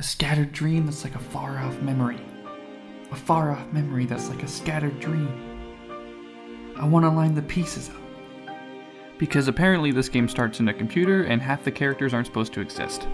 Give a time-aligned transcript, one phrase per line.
[0.00, 2.20] A scattered dream that's like a far off memory.
[3.10, 5.28] A far off memory that's like a scattered dream.
[6.76, 7.96] I want to line the pieces up.
[9.18, 12.60] Because apparently this game starts in a computer and half the characters aren't supposed to
[12.60, 13.08] exist.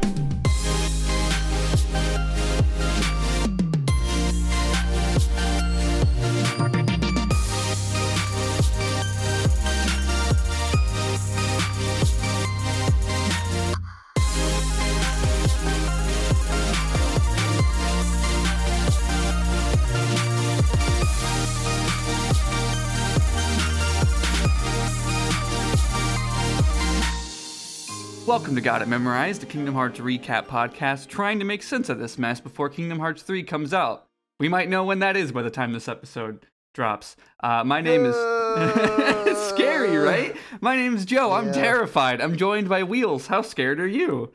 [28.55, 31.99] Welcome to Got It Memorized, the Kingdom Hearts recap podcast trying to make sense of
[31.99, 34.07] this mess before Kingdom Hearts 3 comes out.
[34.39, 37.17] We might know when that is by the time this episode drops.
[37.43, 38.15] Uh, my name is.
[39.27, 40.37] it's scary, right?
[40.61, 41.33] My name's Joe.
[41.33, 41.53] I'm Yeah.
[41.55, 42.21] terrified.
[42.21, 43.27] I'm joined by Wheels.
[43.27, 44.33] How scared are you?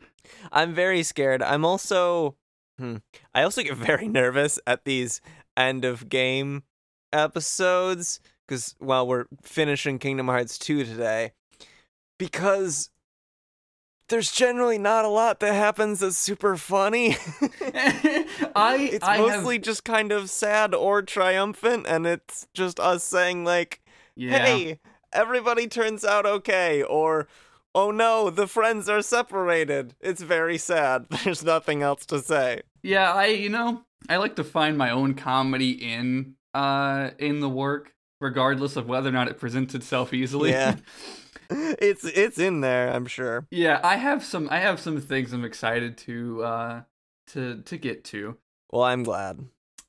[0.52, 1.42] I'm very scared.
[1.42, 2.36] I'm also
[2.78, 2.98] hmm,
[3.34, 5.22] I also get very nervous at these
[5.56, 6.64] end of game
[7.14, 11.32] episodes cuz while we're finishing Kingdom Hearts 2 today
[12.18, 12.90] because
[14.10, 17.16] there's generally not a lot that happens that's super funny.
[18.56, 23.04] I, it's I mostly have, just kind of sad or triumphant and it's just us
[23.04, 23.82] saying like,
[24.16, 24.46] yeah.
[24.46, 24.80] "Hey,
[25.14, 27.28] everybody turns out okay," or
[27.74, 31.06] "Oh no, the friends are separated." It's very sad.
[31.24, 32.62] There's nothing else to say.
[32.84, 37.50] Yeah, I you know I like to find my own comedy in uh in the
[37.50, 40.50] work, regardless of whether or not it presents itself easily.
[40.50, 40.76] Yeah.
[41.80, 43.48] it's it's in there, I'm sure.
[43.52, 46.82] yeah, I have some I have some things I'm excited to uh
[47.28, 48.38] to to get to.
[48.72, 49.40] Well, I'm glad.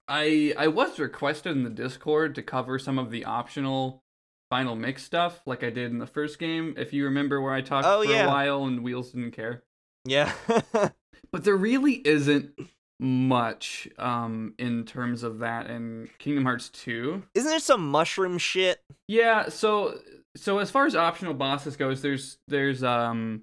[0.08, 4.02] I I was requested in the Discord to cover some of the optional
[4.50, 6.74] final mix stuff, like I did in the first game.
[6.76, 8.24] If you remember where I talked Oh, for yeah.
[8.24, 9.62] a while and Wheels didn't care.
[10.04, 10.32] Yeah.
[11.32, 12.58] But there really isn't
[12.98, 17.22] much um in terms of that in Kingdom Hearts 2.
[17.34, 18.80] Isn't there some mushroom shit?
[19.06, 19.98] Yeah, so
[20.36, 23.42] so as far as optional bosses goes, there's there's um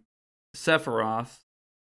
[0.55, 1.39] Sephiroth,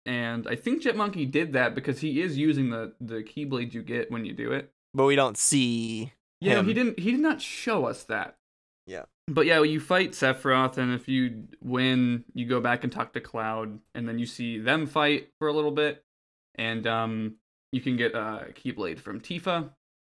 [0.05, 3.83] and I think Jet Monkey did that because he is using the the keyblade you
[3.83, 4.71] get when you do it.
[4.93, 6.67] But we don't see Yeah, him.
[6.67, 8.37] he didn't he did not show us that.
[8.85, 9.03] Yeah.
[9.27, 13.13] But yeah, well, you fight Sephiroth, and if you win, you go back and talk
[13.13, 16.03] to Cloud, and then you see them fight for a little bit,
[16.55, 17.35] and um,
[17.71, 19.69] you can get a Keyblade from Tifa.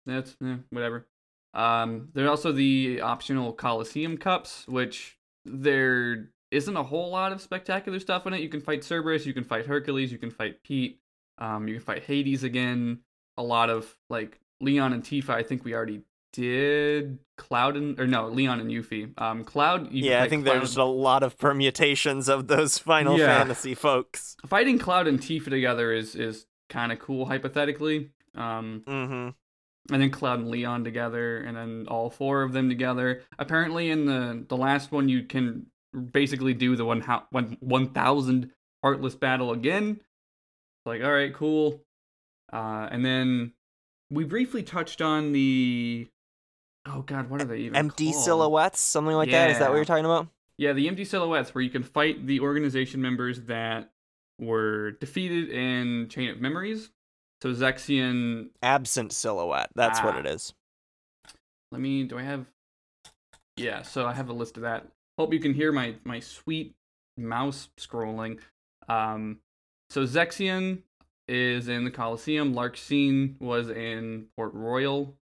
[0.06, 1.06] That's eh, whatever.
[1.53, 8.00] Um, there's also the optional Coliseum cups, which there isn't a whole lot of spectacular
[8.00, 8.41] stuff in it.
[8.41, 11.00] You can fight Cerberus, you can fight Hercules, you can fight Pete,
[11.38, 13.00] um, you can fight Hades again.
[13.38, 15.30] A lot of like Leon and Tifa.
[15.31, 16.02] I think we already
[16.34, 19.19] did Cloud and or no Leon and Yuffie.
[19.19, 19.92] Um, Cloud.
[19.92, 23.28] You can Yeah, I think Cloud- there's a lot of permutations of those Final Yeah.
[23.40, 24.36] Fantasy folks.
[24.46, 28.09] fighting Cloud and Tifa together is is kind of cool hypothetically.
[28.36, 29.34] Um, Mhm.
[29.91, 33.21] And then Cloud and Leon together, and then all four of them together.
[33.38, 35.66] Apparently, in the the last one, you can
[36.11, 38.51] basically do the one how one one thousand
[38.83, 39.97] heartless battle again.
[39.99, 41.81] It's like, all right, cool.
[42.51, 43.53] Uh, and then
[44.09, 46.07] we briefly touched on the.
[46.85, 47.75] Oh God, what are they even?
[47.75, 48.23] Empty called?
[48.23, 49.51] silhouettes, something like that.
[49.51, 49.77] Is that what Yeah.
[49.77, 50.27] you're talking about?
[50.57, 53.89] Yeah, the empty silhouettes, where you can fight the organization members that
[54.39, 56.89] were defeated in Chain of Memories.
[57.44, 59.70] So Zexion Absent silhouette.
[59.76, 60.20] That's what Ah.
[60.20, 60.54] it is.
[61.74, 62.06] Let me.
[62.06, 62.46] Do I have?
[63.58, 63.81] Yeah.
[63.81, 64.88] So I have a list of that.
[65.20, 66.74] Hope you can hear my my sweet
[67.18, 68.40] mouse scrolling.
[68.88, 69.42] Um.
[69.90, 70.84] So Zexion
[71.28, 72.54] is in the Coliseum.
[72.56, 75.14] Larxene was in Port Royal,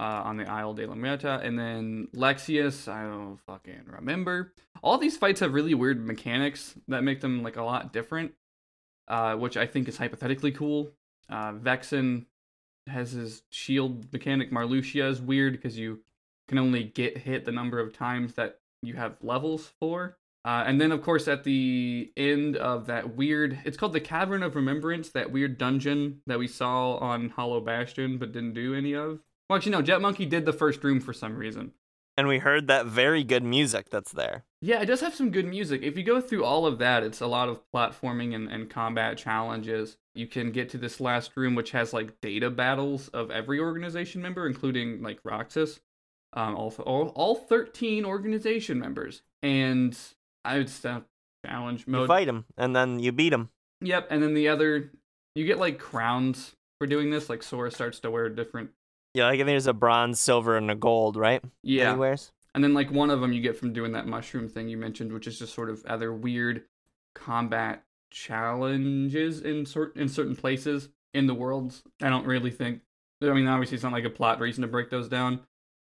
[0.00, 2.88] uh, on the Isle de la Muerta, and then Lexaeus.
[2.88, 4.52] I don't fucking remember.
[4.82, 8.34] All these fights have really weird mechanics that make them like a lot different,
[9.06, 10.90] uh, which I think is hypothetically cool.
[11.28, 12.26] Uh, Vexen
[12.86, 14.52] has his shield mechanic.
[14.52, 16.00] Marluxia is weird because you
[16.48, 20.16] can only get hit the number of times that you have levels for.
[20.44, 24.44] Uh, and then, of course, at the end of that weird, it's called the Cavern
[24.44, 28.94] of Remembrance, that weird dungeon that we saw on Hollow Bastion but didn't do any
[28.94, 29.18] of.
[29.50, 31.72] Well, actually, no, Jet Monkey did the first room for some reason.
[32.16, 34.44] And we heard that very good music that's there.
[34.62, 35.82] Yeah, it does have some good music.
[35.82, 39.18] If you go through all of that, it's a lot of platforming and, and combat
[39.18, 39.98] challenges.
[40.14, 44.22] You can get to this last room, which has like data battles of every organization
[44.22, 45.80] member, including like Roxas.
[46.32, 49.22] Um, all, all, all 13 organization members.
[49.42, 49.96] And
[50.44, 50.98] I would say
[51.46, 52.02] challenge mode.
[52.02, 53.50] You fight him, and then you beat him.
[53.82, 54.90] Yep, and then the other,
[55.34, 57.28] you get like crowns for doing this.
[57.28, 58.70] Like Sora starts to wear different.
[59.16, 61.42] Yeah, like there's a bronze, silver, and a gold, right?
[61.62, 61.84] Yeah.
[61.84, 62.32] That he wears?
[62.54, 65.12] And then like one of them you get from doing that mushroom thing you mentioned,
[65.12, 66.64] which is just sort of other weird
[67.14, 70.90] combat challenges in sort in certain places.
[71.14, 71.82] in the worlds.
[72.02, 72.82] I don't really think.
[73.22, 75.40] I mean, obviously, it's not like a plot reason to break those down.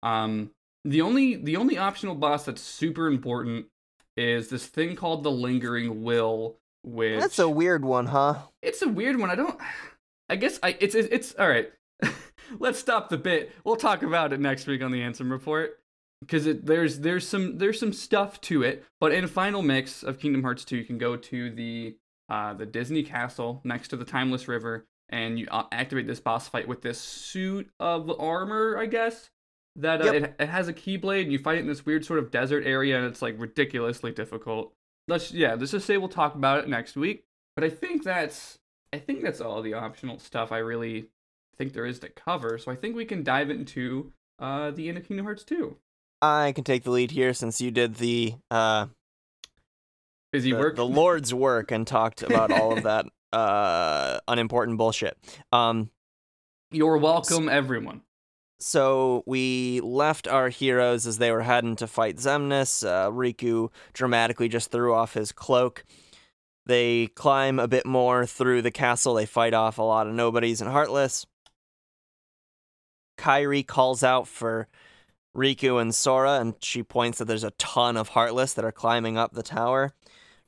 [0.02, 0.50] Um,
[0.84, 3.68] the only the only optional boss that's super important
[4.18, 8.36] is this thing called the Lingering Will, which That's a weird one, huh?
[8.64, 9.30] it's a weird one.
[9.30, 9.60] I don't.
[10.28, 10.76] I guess I.
[10.80, 11.72] It's it's, it's all right.
[12.60, 13.52] Let's stop the bit.
[13.64, 15.80] We'll talk about it next week on the Ansem report
[16.22, 18.84] because it there's there's some there's some stuff to it.
[19.00, 21.96] But in final mix of Kingdom Hearts 2, you can go to the
[22.30, 26.48] uh, the Disney Castle next to the Timeless River, and you uh, activate this boss
[26.48, 29.30] fight with this suit of armor, I guess.
[29.78, 30.16] That uh, Yep.
[30.16, 32.66] it, it has a keyblade, and you fight it in this weird sort of desert
[32.66, 34.74] area, and it's like ridiculously difficult.
[35.08, 37.24] Let's yeah, let's just say we'll talk about it next week.
[37.56, 38.60] But I think that's
[38.94, 41.08] I think that's all the optional stuff I really
[41.62, 42.58] think there is to cover.
[42.58, 45.78] So I think we can dive into uh, the end of Kingdom Hearts 2.
[46.20, 48.88] I can take the lead here since you did the uh
[50.32, 50.76] Busy the, work.
[50.76, 55.18] the Lord's work and talked about all of that uh unimportant bullshit.
[55.52, 55.92] Um
[56.72, 58.02] You're welcome, everyone.
[58.60, 62.84] so we left our heroes as they were heading to fight Xemnas.
[62.88, 65.84] Uh, Riku dramatically just threw off his cloak.
[66.66, 69.16] They climb a bit more through the castle.
[69.16, 71.26] They fight off a lot of nobodies and heartless.
[73.22, 74.68] Kairi calls out for
[75.38, 79.18] Riku and Sora, and she points that there's a ton of heartless that are climbing
[79.18, 79.94] up the tower.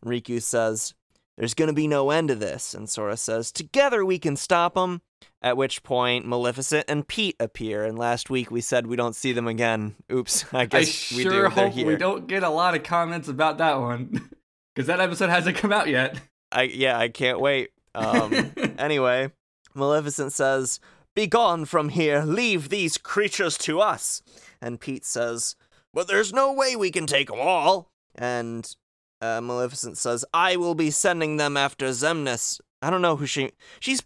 [0.03, 0.93] Riku says,
[1.37, 2.73] There's gonna be no end to this.
[2.73, 5.01] And Sora says, Together we can stop them.
[5.41, 9.33] At which point, Maleficent and Pete appear, and last week we said we don't see
[9.33, 9.95] them again.
[10.11, 11.49] Oops, I I guess we do.
[11.49, 11.75] Hope.
[11.75, 14.29] We don't get a lot of comments about that one.
[14.75, 16.19] Because that episode hasn't come out yet.
[16.51, 17.69] I yeah, I can't wait.
[17.95, 19.31] Um, anyway,
[19.75, 20.79] Maleficent says,
[21.15, 22.23] "Be gone from here.
[22.23, 24.21] Leave these creatures to us."
[24.61, 25.55] And Pete says,
[25.93, 28.75] "But there's no way we can take them all." And
[29.21, 33.51] uh, Maleficent says, "I will be sending them after Xemnas." I don't know who she.
[33.79, 34.01] She's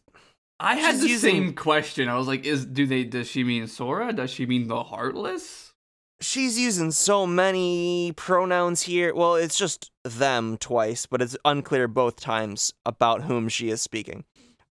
[0.59, 2.09] I had She's the using- same question.
[2.09, 3.03] I was like, "Is do they?
[3.03, 4.11] Does she mean Sora?
[4.13, 5.73] Does she mean the Heartless?"
[6.19, 9.13] she's using so many pronouns here.
[9.13, 14.25] Well, it's just them twice, but it's unclear both times about whom she is speaking.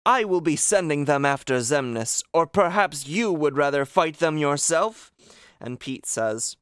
[0.06, 5.12] I will be sending them after Xemnas, or perhaps you would rather fight them yourself?
[5.62, 6.58] And Pete says,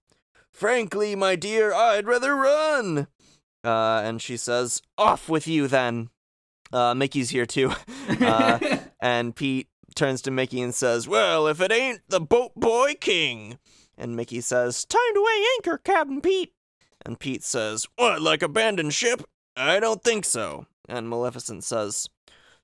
[0.52, 3.08] Frankly, my dear, I'd rather run.
[3.64, 6.10] Uh, and she says, Off with you then.
[6.72, 7.72] Uh, Mickey's here too.
[8.22, 8.60] Uh,
[9.00, 13.58] and Pete turns to Mickey and says, Well, if it ain't the Boat Boy King.
[13.98, 16.54] And Mickey says, Time to weigh anchor, Captain Pete.
[17.06, 19.24] And Pete says, What, like abandoned ship?
[19.56, 20.68] I don't think so.
[20.88, 22.10] And Maleficent says,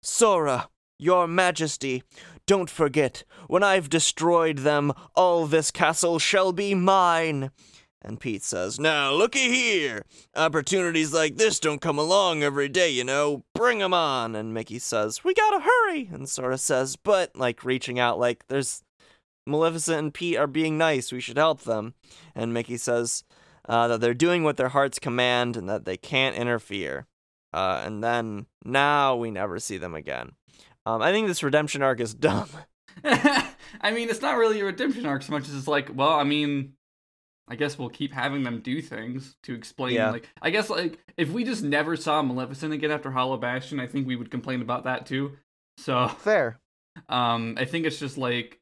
[0.07, 2.01] Sora, your majesty,
[2.48, 7.51] don't forget, when I've destroyed them, all this castle shall be mine.
[8.01, 10.06] And Pete says, Now, looky here.
[10.33, 13.44] Opportunities like this don't come along every day, you know.
[13.54, 14.33] Bring 'em on.
[14.33, 16.09] And Mickey says, We gotta hurry.
[16.12, 18.81] And Sora says, But, like, reaching out, like, there's.
[19.45, 21.12] Maleficent and Pete are being nice.
[21.12, 21.95] We should help them.
[22.33, 23.24] And Mickey says
[23.68, 27.07] uh, that they're doing what their hearts command and that they can't interfere.
[27.57, 30.31] Uh, and then now we never see them again.
[30.86, 32.50] Um, I think this redemption arc is dumb.
[33.04, 36.24] I mean, it's not really a redemption arc so much as it's like, well, I
[36.24, 36.74] mean,
[37.50, 39.95] I guess we'll keep having them do things to explain.
[39.95, 40.12] Yeah.
[40.12, 43.88] Like, I guess like if we just never saw Maleficent again after Hollow Bastion, I
[43.88, 45.38] think we would complain about that too.
[45.77, 46.59] So, Fair.
[47.09, 48.59] um, I think it's just like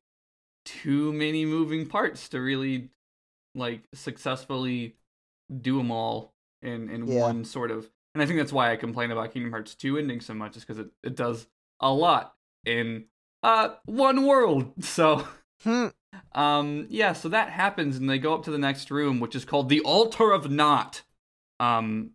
[0.65, 2.89] too many moving parts to really
[3.55, 4.95] like successfully
[5.61, 7.21] do them all in in Yeah.
[7.21, 7.89] one sort of.
[8.15, 10.63] And I think that's why I complain about Kingdom Hearts 2 ending so much, is
[10.63, 11.47] because it, it does
[11.81, 12.33] a lot
[12.65, 13.05] in
[13.43, 14.71] uh one world.
[14.81, 15.27] So
[15.63, 15.87] Hmm.
[16.33, 19.43] um yeah, so that happens and they go up to the next room, which is
[19.45, 21.03] called the Altar of Not.
[21.59, 22.11] Um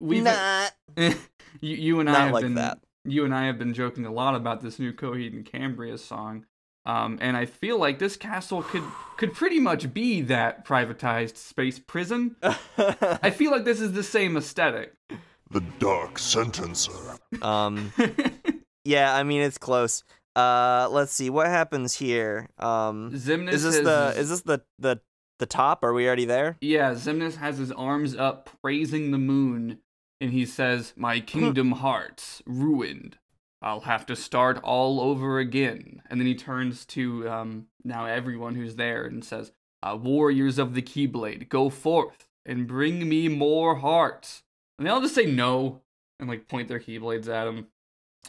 [0.00, 0.72] we've Not.
[0.96, 1.14] you,
[1.60, 2.78] you and I have like been that.
[3.04, 6.44] you and I have been joking a lot about this new Coheed and Cambria song.
[6.88, 8.82] Um, and I feel like this castle could
[9.18, 12.36] could pretty much be that privatized space prison.
[12.42, 14.94] I feel like this is the same aesthetic.
[15.50, 17.18] The Dark Sentencer.
[17.42, 17.92] um,
[18.84, 20.02] yeah, I mean it's close.
[20.34, 22.48] Uh, let's see what happens here.
[22.58, 25.00] Um, Xemnas is this has the is this the the
[25.40, 25.84] the top?
[25.84, 26.56] Are we already there?
[26.62, 29.80] yeah, Xemnas has his arms up praising the moon,
[30.22, 33.18] and he says, "My kingdom hearts ruined.
[33.60, 38.54] I'll have to start all over again." And then he turns to um, now everyone
[38.54, 43.76] who's there and says, uh, "Warriors of the Keyblade, go forth and bring me more
[43.76, 44.42] hearts."
[44.78, 45.82] And they all just say no
[46.20, 47.68] and like point their keyblades at him.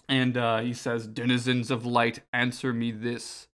[0.08, 3.48] And uh, he says, "Denizens of light, answer me this: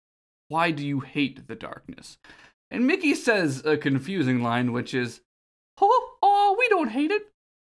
[0.49, 2.19] Why do you hate the darkness?"
[2.71, 5.21] And Mickey says a confusing line, which is,
[5.81, 7.31] "Oh, oh, we don't hate it.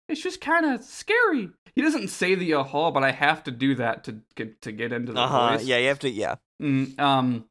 [0.07, 1.49] It's just kind of scary.
[1.75, 4.91] He doesn't say the aha, but I have to do that to get to get
[4.93, 5.57] into the Uh huh.
[5.57, 5.65] voice.
[5.65, 6.09] Yeah, you have to.
[6.09, 6.35] Yeah.
[6.61, 7.45] Mm, um,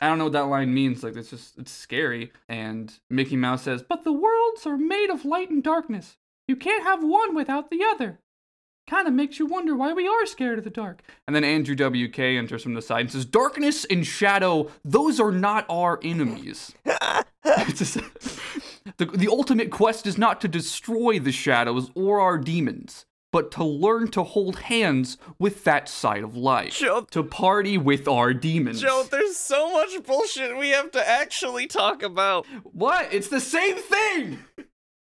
[0.00, 1.02] I don't know what that line means.
[1.02, 2.32] Like it's just it's scary.
[2.48, 6.16] And Mickey Mouse says, "But the worlds are made of light and darkness.
[6.48, 8.20] You can't have one without the other."
[8.86, 11.00] Kind of makes you wonder why we are scared of the dark.
[11.26, 15.32] And then Andrew WK enters from the side and says, "Darkness and shadow, those are
[15.32, 16.74] not our enemies."
[17.74, 17.94] Just-
[18.98, 23.64] the, the ultimate quest is not to destroy the shadows or our demons, but to
[23.64, 26.72] learn to hold hands with that side of life.
[26.78, 28.80] Joe, To party with our demons.
[28.80, 32.46] Joe, there's so much bullshit we have to actually talk about.
[32.62, 33.12] What?
[33.12, 34.38] It's the same thing!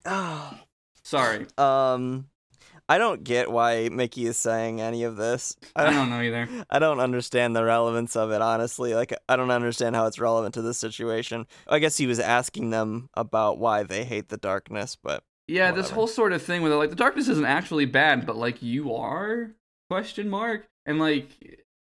[1.03, 1.45] Sorry.
[1.59, 2.27] um,
[2.89, 5.57] I don't get why Mickey is saying any of this.
[5.75, 6.49] I don't know either.
[6.71, 8.95] I don't understand the relevance of it, honestly.
[8.95, 11.49] Like, I don't understand how it's relevant to this situation.
[11.67, 15.91] I guess he was asking them about why they hate the darkness, but Yeah, this
[15.91, 19.51] whole sort of thing with like the darkness isn't actually bad, but like you are?
[19.89, 20.69] Question mark.
[20.87, 21.29] And like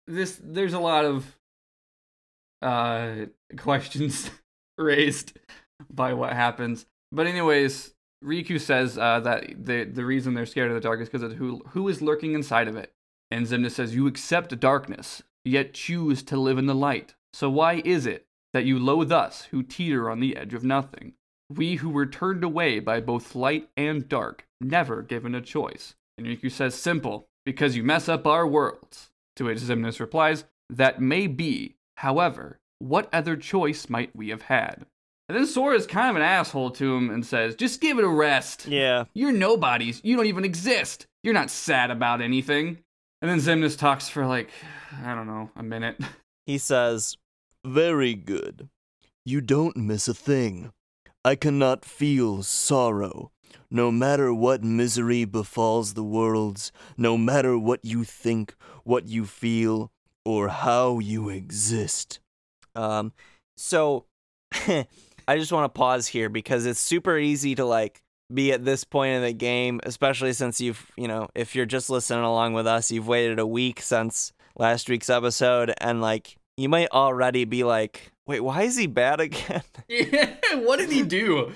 [0.07, 1.37] this there's a lot of
[2.61, 3.25] uh
[3.57, 4.31] questions
[4.77, 5.37] raised
[5.89, 6.85] by what happens.
[7.11, 11.07] But anyways, Riku says uh, that the the reason they're scared of the dark is
[11.07, 12.93] because of who who is lurking inside of it.
[13.31, 17.15] And Xemnas says, You accept darkness, yet choose to live in the light.
[17.33, 21.13] So why is it that you loathe us who teeter on the edge of nothing?
[21.49, 25.95] We who were turned away by both light and dark, never given a choice.
[26.17, 29.09] And Riku says, Simple, because you mess up our worlds.
[29.37, 31.75] To which Xemnas replies, That may be.
[31.97, 34.85] However, what other choice might we have had?
[35.27, 38.05] And then Sora is kind of an asshole to him and says, Just give it
[38.05, 38.67] a rest.
[38.67, 39.05] yeah.
[39.13, 40.01] You're nobodies.
[40.03, 41.05] You don't even exist.
[41.23, 42.79] You're not sad about anything.
[43.21, 44.49] And then Xemnas talks for like,
[45.03, 45.97] I don't know, a minute.
[46.45, 47.15] He says,
[47.65, 48.69] Very good.
[49.25, 50.71] You don't miss a thing.
[51.29, 53.29] I cannot feel sorrow.
[53.69, 59.91] No matter what misery befalls the worlds, no matter what you think, what you feel,
[60.25, 62.19] or how you exist.
[62.73, 63.13] Um,
[63.57, 64.05] so
[64.53, 68.01] I just want to pause here because it's super easy to like
[68.33, 71.91] be at this point in the game, especially since you've, you know, if you're just
[71.91, 76.69] listening along with us, you've waited a week since last week's episode, and like you
[76.69, 79.63] might already be like, wait, why is he bad again?
[79.87, 81.51] yeah, what did he do?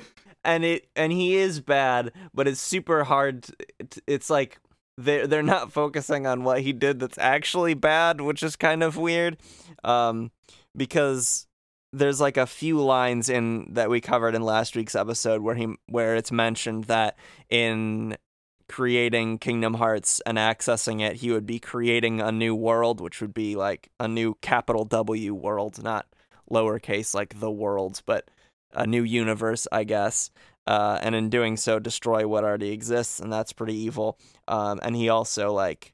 [0.46, 3.44] and it and he is bad, but it's super hard.
[3.44, 3.54] t-
[3.90, 4.60] t- It's like
[4.98, 8.98] they're they're not focusing on what he did that's actually bad, which is kind of
[8.98, 9.38] weird,
[9.84, 10.32] um,
[10.76, 11.48] because
[11.94, 15.76] there's like a few lines in that we covered in last week's episode where he
[15.88, 17.16] where it's mentioned that
[17.50, 18.18] in
[18.67, 23.34] creating Kingdom Hearts and accessing it, he would be creating a new world, which would
[23.34, 26.08] be like a new capital W world, not
[26.50, 28.29] lowercase like the worlds, but
[28.74, 30.32] a new universe, I guess.
[30.65, 34.17] Uh, and in doing so, destroy what already exists, and that's pretty evil.
[34.48, 35.93] Um, and he also like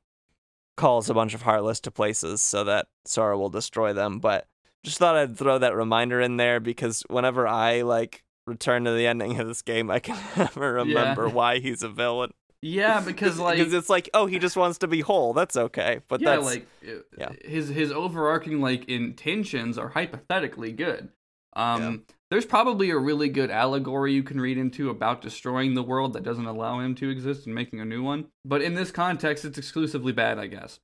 [0.77, 4.19] calls a bunch of Heartless to places so that Sora will destroy them.
[4.19, 4.47] But
[4.83, 9.07] just thought I'd throw that reminder in there because whenever I like return to the
[9.07, 12.31] ending of this game, I can never remember why he's a villain.
[12.61, 15.33] Yeah, because like because it's like, oh, he just wants to be whole.
[15.33, 17.31] That's okay, but yeah, that's like uh, yeah.
[17.43, 21.09] his his overarching like intentions are hypothetically good.
[21.53, 26.13] Um, there's probably a really good allegory you can read into about destroying the world
[26.13, 28.27] that doesn't allow him to exist and making a new one.
[28.45, 30.79] But in this context, it's exclusively bad, I guess.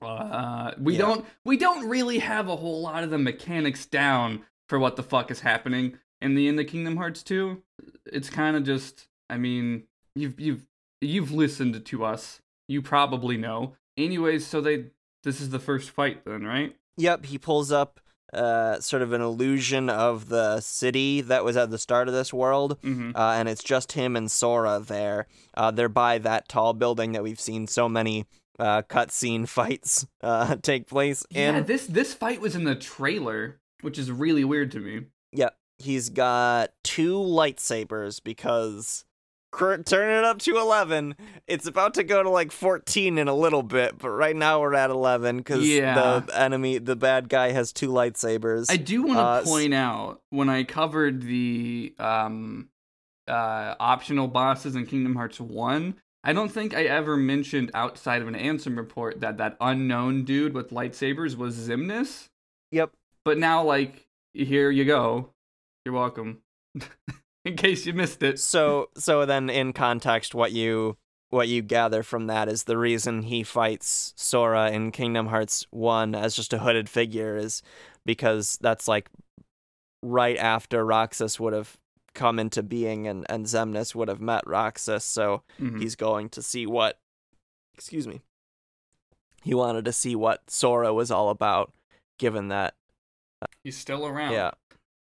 [0.00, 0.98] Uh, we Yeah.
[1.00, 5.02] don't we don't really have a whole lot of the mechanics down for what the
[5.02, 7.62] fuck is happening in the in the Kingdom Hearts 2.
[8.06, 9.84] It's kind of just, I mean,
[10.14, 10.66] you've you've
[11.00, 12.40] you've listened to us.
[12.68, 13.74] You probably know.
[13.96, 14.86] Anyways, so they
[15.24, 16.74] this is the first fight then, right?
[16.96, 18.00] Yep, he pulls up
[18.32, 22.32] uh, sort of an illusion of the city that was at the start of this
[22.32, 23.12] world, Mm-hmm.
[23.16, 25.26] uh, and it's just him and Sora there.
[25.54, 28.26] Uh, they're by that tall building that we've seen so many
[28.58, 31.54] uh, cutscene fights uh, take place in.
[31.56, 35.06] Yeah, this this fight was in the trailer, which is really weird to me.
[35.32, 39.04] Yep, he's got two lightsabers because
[39.52, 41.14] turn it up to 11
[41.46, 44.74] it's about to go to like 14 in a little bit but right now we're
[44.74, 46.20] at 11 because Yeah.
[46.26, 50.22] the enemy the bad guy has two lightsabers I do want to Uh, point out
[50.30, 52.68] when I covered the um
[53.28, 58.28] uh optional bosses in Kingdom Hearts 1, I don't think I ever mentioned outside of
[58.28, 62.28] an Ansem report that that unknown dude with lightsabers was Xemnas.
[62.70, 62.92] yep
[63.24, 65.30] But now like here you go.
[65.84, 66.38] You're welcome.
[67.44, 68.38] in case you missed it.
[68.38, 70.96] so so then in context what you
[71.30, 76.14] what you gather from that is the reason he fights Sora in Kingdom Hearts 1
[76.14, 77.62] as just a hooded figure is
[78.04, 79.08] because that's like
[80.02, 81.76] right after Roxas would have
[82.14, 85.80] come into being and and Xemnas would have met Roxas so Mhm.
[85.80, 86.98] he's going to see what
[87.74, 88.20] excuse me.
[89.42, 91.72] He wanted to see what Sora was all about,
[92.18, 92.74] given that
[93.64, 94.32] He's still around.
[94.32, 94.50] yeah.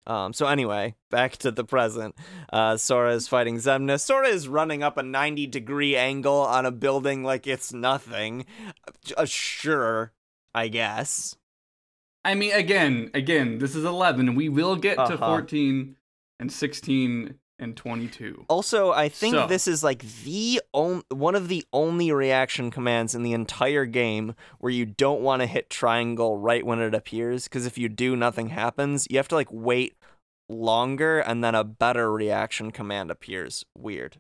[0.07, 2.15] Um, so anyway, back to the present.
[2.53, 4.01] Uh, Sora is fighting Xemnas.
[4.01, 8.45] Sora is running up a 90 degree angle on a building like it's nothing.
[9.17, 10.11] Uh, sure,
[10.53, 11.35] I guess.
[12.23, 14.35] I mean, again, again, this is 11.
[14.35, 15.17] We will get to Uh-huh.
[15.27, 15.95] 14
[16.39, 18.45] and 16 and 22.
[18.49, 23.15] Also, I think So- this is like the on- one of the only reaction commands
[23.15, 27.45] in the entire game where you don't want to hit triangle right when it appears
[27.45, 29.07] because if you do, nothing happens.
[29.09, 29.95] You have to like wait
[30.49, 33.65] longer and then a better reaction command appears.
[33.77, 34.17] Weird.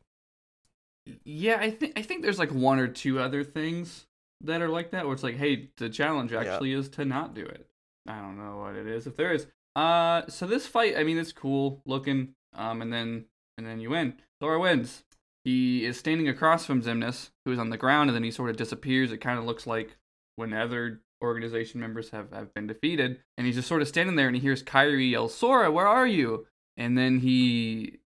[1.23, 4.07] Yeah, I think I think there's like one or two other things
[4.41, 6.39] that are like that where it's like, hey, the challenge Yeah.
[6.41, 7.67] actually is to not do it.
[8.07, 9.05] I don't know what it is.
[9.07, 12.33] If there is, uh, so this fight, I mean, it's cool looking.
[12.55, 13.25] Um, and then
[13.57, 14.15] and then you win.
[14.41, 15.03] Sora wins.
[15.43, 18.49] He is standing across from Xemnas, who is on the ground, and then he sort
[18.49, 19.11] of disappears.
[19.11, 19.95] It kind of looks like
[20.37, 23.19] when other organization members have, have been defeated.
[23.37, 26.07] And he's just sort of standing there, and he hears Kairi yell, Sora, where are
[26.07, 26.47] you?
[26.77, 27.99] And then he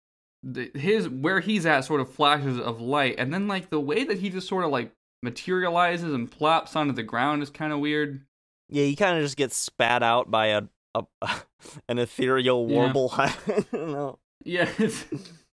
[0.43, 4.05] the, his where he's at sort of flashes of light and then like the way
[4.05, 7.81] that he just sort of like materializes and plops onto the ground is kind of
[7.81, 8.21] weird
[8.69, 10.63] Yeah, he kind of just gets spat out by a,
[10.95, 11.05] a
[11.89, 12.77] an ethereal Yeah.
[12.77, 13.11] warble.
[13.17, 13.35] I
[13.73, 14.19] don't know.
[14.49, 15.05] Yeah it's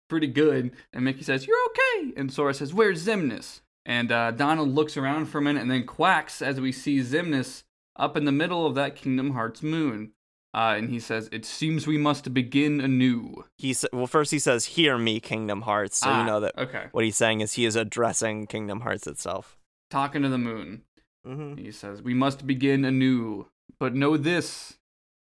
[0.08, 4.68] pretty good and mickey says you're okay and sora says where's xemnas and uh, donald
[4.68, 7.62] looks around for a minute and then quacks as we see xemnas
[7.96, 10.10] up in the middle of that kingdom hearts moon
[10.52, 14.40] uh, and he says it seems we must begin anew He sa- well, first he
[14.40, 17.52] says, "Hear me, Kingdom Hearts." So Ah, you know that okay what he's saying is
[17.52, 19.56] he is addressing Kingdom Hearts itself.
[19.90, 20.82] talking to the moon
[21.26, 21.56] Mm-hmm.
[21.62, 23.46] He says, We must begin anew.
[23.78, 24.78] But know this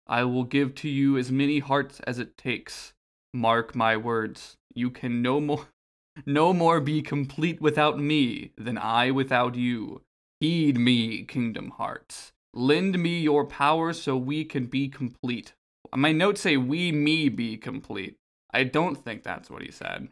[0.06, 2.92] I will give to you as many hearts as it takes.
[3.36, 4.56] Mark my words.
[4.74, 5.66] You can no more
[6.26, 10.02] no more be complete without me than I without you.
[10.40, 12.32] Heed me, Kingdom Hearts.
[12.52, 15.52] Lend me your power so we can be complete.
[15.94, 18.16] My notes say we me be complete.
[18.52, 20.08] I don't think that's what he said.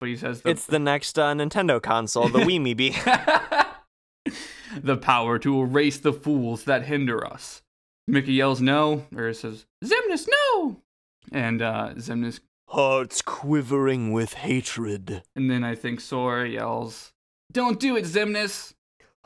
[0.00, 2.96] But he says the It's the next uh, Nintendo console, the Wii Me Be.
[4.82, 7.62] the power to erase the fools that hinder us.
[8.06, 10.82] Mickey yells no, or says, Xemnas, no!
[11.32, 12.40] And uh, Xemnas,
[12.74, 15.22] Hearts quivering with hatred.
[15.36, 17.12] and then I think Sora yells,
[17.52, 18.74] Don't do it, Xemnas!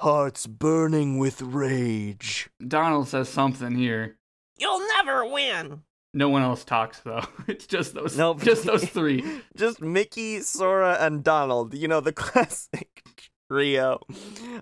[0.01, 2.51] Hearts burning with rage.
[2.67, 4.17] Donald says something here.
[4.59, 5.83] You'll never win.
[6.13, 7.25] No one else talks though.
[7.49, 8.43] It's just those, Nope.
[8.43, 9.25] just those three.
[9.57, 11.73] Just Mickey, Sora, and Donald.
[11.75, 13.03] You know the classic
[13.51, 14.01] trio.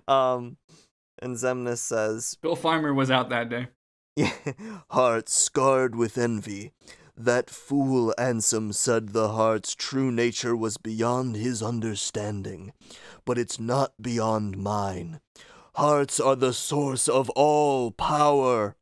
[0.07, 0.55] Um,
[1.21, 3.67] and Xemnas says, Bill Farmer was out that day.
[4.91, 6.71] Hearts scarred with envy.
[7.19, 12.73] That fool Ansem said the heart's true nature was beyond his understanding,
[13.25, 15.19] but it's not beyond mine.
[15.77, 18.75] Hearts are the source of all power.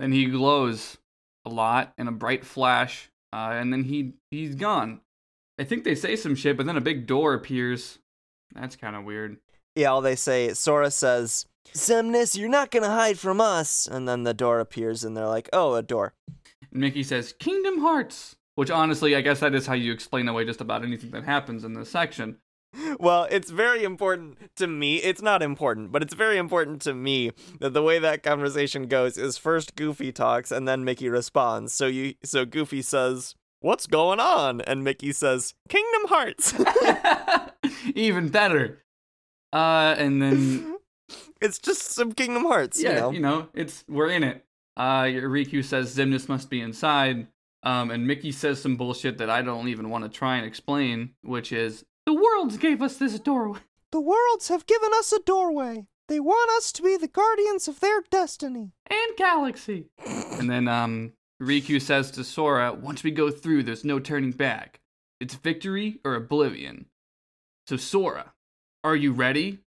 [0.00, 0.98] Then he glows
[1.44, 5.00] a lot in a bright flash, uh, and then he he's gone.
[5.56, 8.00] I think they say some shit, but then a big door appears.
[8.56, 9.38] That's kind of weird.
[9.76, 14.24] "Yeah." All they say, Sora says, "Xemnas, you're not gonna hide from us." And then
[14.24, 16.14] the door appears, and they're like, "Oh, a door."
[16.70, 18.36] And Mickey says, Kingdom Hearts.
[18.54, 21.64] Which honestly, I guess that is how you explain away just about anything that happens
[21.64, 22.36] in this section.
[22.98, 24.96] Well, it's very important to me.
[24.96, 29.18] It's not important, but it's very important to me that the way that conversation goes
[29.18, 31.74] is first Goofy talks and then Mickey responds.
[31.74, 36.54] So you so Goofy says, "What's going on?" and Mickey says, "Kingdom Hearts."
[37.94, 38.84] Even better.
[39.52, 40.76] Uh, and then
[41.42, 43.48] it's just some Kingdom Hearts, yeah, you know.
[43.52, 44.46] it's we're in it.
[44.76, 47.26] Uh, Riku says Xemnas must be inside.
[47.62, 51.10] Um, and Mickey says some bullshit that I don't even want to try and explain,
[51.22, 53.60] which is the worlds gave us this doorway.
[53.92, 55.86] The worlds have given us a doorway.
[56.08, 58.72] They want us to be the guardians of their destiny.
[58.88, 59.86] and galaxy.
[60.04, 64.80] and then um, Riku says to Sora, once we go through, there's no turning back.
[65.20, 66.86] It's victory or oblivion.
[67.68, 68.32] So Sora,
[68.82, 69.60] are you ready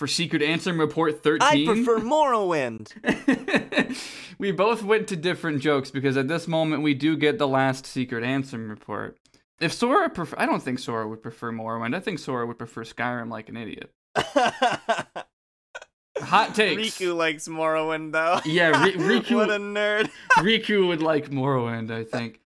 [0.00, 1.42] for Secret Ansem Report 13?
[1.46, 2.88] I prefer Morrowind.
[4.38, 7.84] we both went to different jokes because at this moment we do get the last
[7.84, 9.18] Secret Ansem Report.
[9.60, 11.94] If Sora prefer, I don't think Sora would prefer Morrowind.
[11.94, 13.92] I think Sora would prefer Skyrim like an idiot.
[16.18, 16.98] Hot takes.
[16.98, 18.40] Riku likes Morrowind though.
[18.46, 20.08] Yeah, Ri- Riku- what a nerd.
[20.38, 22.40] Riku would like Morrowind, I think.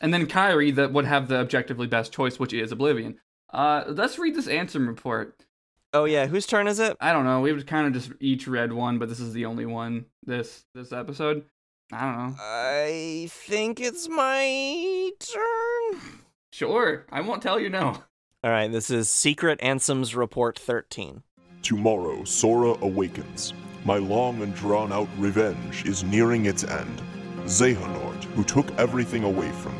[0.00, 3.20] And then Kairi that would have the objectively best choice, which is Oblivion.
[3.52, 5.46] Uh, let's read this Ansem report.
[5.92, 6.96] Oh yeah, whose turn is it?
[7.00, 7.40] I don't know.
[7.40, 10.92] We've kind of just each read one, but this is the only one this this
[10.92, 11.44] episode.
[11.92, 12.34] I don't know.
[12.38, 16.20] I think it's my turn.
[16.52, 18.02] Sure, I won't tell you no.
[18.42, 21.22] All right, this is Secret Ansem's Report 13.
[21.62, 23.52] Tomorrow, Sora awakens.
[23.84, 27.02] My long and drawn out revenge is nearing its end.
[27.44, 29.74] Xehanort, who took everything away from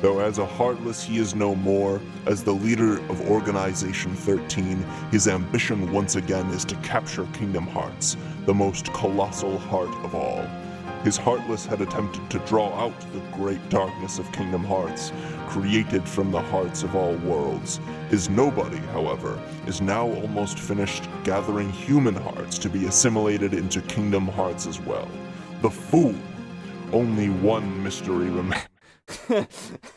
[0.00, 4.78] Though as a Heartless he is no more, as the leader of Organization 13,
[5.10, 10.46] his ambition once again is to capture Kingdom Hearts, the most colossal heart of all.
[11.04, 15.12] His Heartless had attempted to draw out the great darkness of Kingdom Hearts,
[15.48, 17.78] created from the hearts of all worlds.
[18.08, 24.28] His Nobody, however, is now almost finished gathering human hearts to be assimilated into Kingdom
[24.28, 25.10] Hearts as well.
[25.60, 26.14] The fool!
[26.90, 28.69] Only one mystery remains.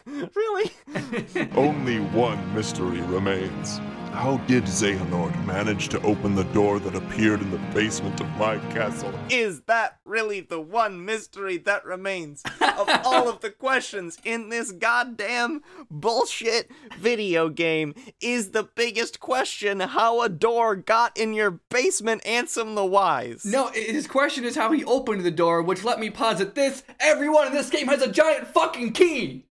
[0.06, 0.72] really?
[1.56, 3.80] Only one mystery remains.
[4.14, 8.58] How did Xehanort manage to open the door that appeared in the basement of my
[8.72, 9.12] castle?
[9.30, 14.72] Is that really the one mystery that remains of all of the questions in this
[14.72, 17.96] goddamn bullshit video game?
[18.22, 23.44] Is the biggest question how a door got in your basement Ansem the Wise?
[23.44, 26.84] No, i- his question is how he opened the door, which let me posit this
[27.00, 29.48] everyone in this game has a giant fucking key!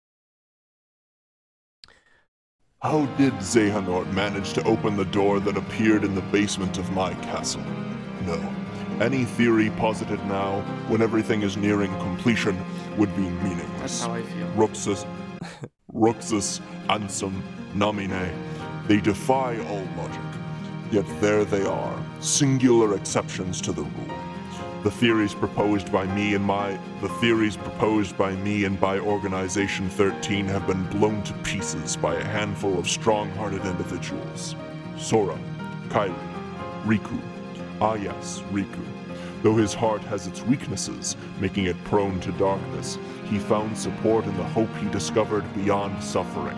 [2.80, 7.12] How did Xehanort manage to open the door that appeared in the basement of my
[7.14, 7.64] castle?
[8.24, 8.38] No.
[9.00, 12.56] Any theory posited now, when everything is nearing completion,
[12.96, 14.02] would be That's meaningless.
[14.02, 14.46] how I feel.
[14.50, 15.04] Roxas,
[15.92, 17.42] Roxas, Ansem,
[17.74, 18.32] Namine,
[18.86, 20.20] they defy all logic.
[20.92, 24.18] Yet there they are, singular exceptions to the rule.
[24.84, 29.88] The theories proposed by me and my the theories proposed by me and by Organization
[29.88, 34.54] 13 have been blown to pieces by a handful of strong-hearted individuals.
[34.96, 35.36] Sora,
[35.88, 36.14] Kairi,
[36.84, 37.20] Riku.
[37.80, 38.84] Ah yes, Riku.
[39.42, 44.36] Though his heart has its weaknesses, making it prone to darkness, he found support in
[44.36, 46.56] the hope he discovered beyond suffering.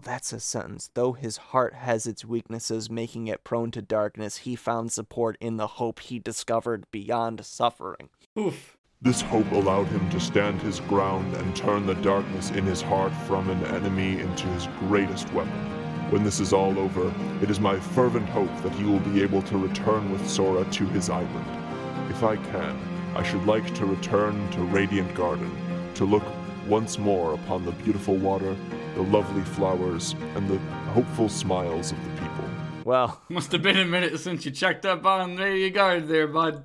[0.00, 0.90] Wow, that's a sentence.
[0.94, 5.58] Though his heart has its weaknesses, making it prone to darkness, he found support in
[5.58, 8.08] the hope he discovered beyond suffering.
[8.38, 8.78] Oof.
[9.02, 13.12] This hope allowed him to stand his ground and turn the darkness in his heart
[13.26, 16.10] from an enemy into his greatest weapon.
[16.10, 19.42] When this is all over, it is my fervent hope that he will be able
[19.42, 22.10] to return with Sora to his island.
[22.10, 22.78] If I can,
[23.14, 25.50] I should like to return to Radiant Garden,
[25.94, 26.24] to look
[26.66, 28.56] once more upon the beautiful water,
[29.00, 30.58] the lovely flowers, and the
[30.92, 32.44] hopeful smiles of the people.
[32.84, 36.64] Well, Must have been a minute since you checked up on Lady Guard there, bud.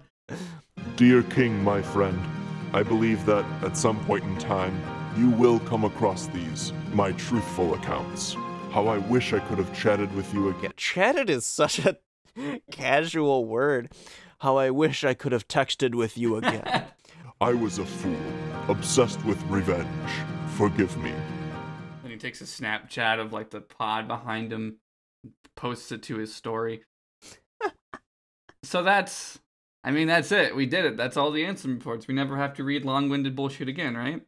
[0.98, 2.20] Dear King, my friend,
[2.74, 4.78] I believe that at some point in time
[5.18, 8.34] you will come across these, my truthful accounts.
[8.72, 10.62] How I wish I could have chatted with you again.
[10.64, 11.98] yeah, chatted is such a
[12.70, 13.94] casual word.
[14.40, 16.84] How I wish I could have texted with you again.
[17.40, 18.18] I was a fool,
[18.68, 19.88] obsessed with revenge.
[20.58, 21.14] Forgive me.
[22.16, 24.78] He takes a Snapchat of like the pod behind him,
[25.58, 26.86] posts it to his story.
[28.64, 29.38] so that's,
[29.84, 30.56] I mean, that's it.
[30.56, 30.96] We did it.
[30.96, 32.08] That's all the Ansem reports.
[32.08, 34.22] We never have to read long-winded bullshit again, right?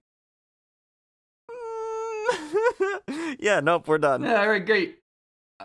[3.39, 4.23] yeah, nope, we're done.
[4.23, 4.41] Yeah.
[4.41, 4.65] All right.
[4.65, 4.97] Great.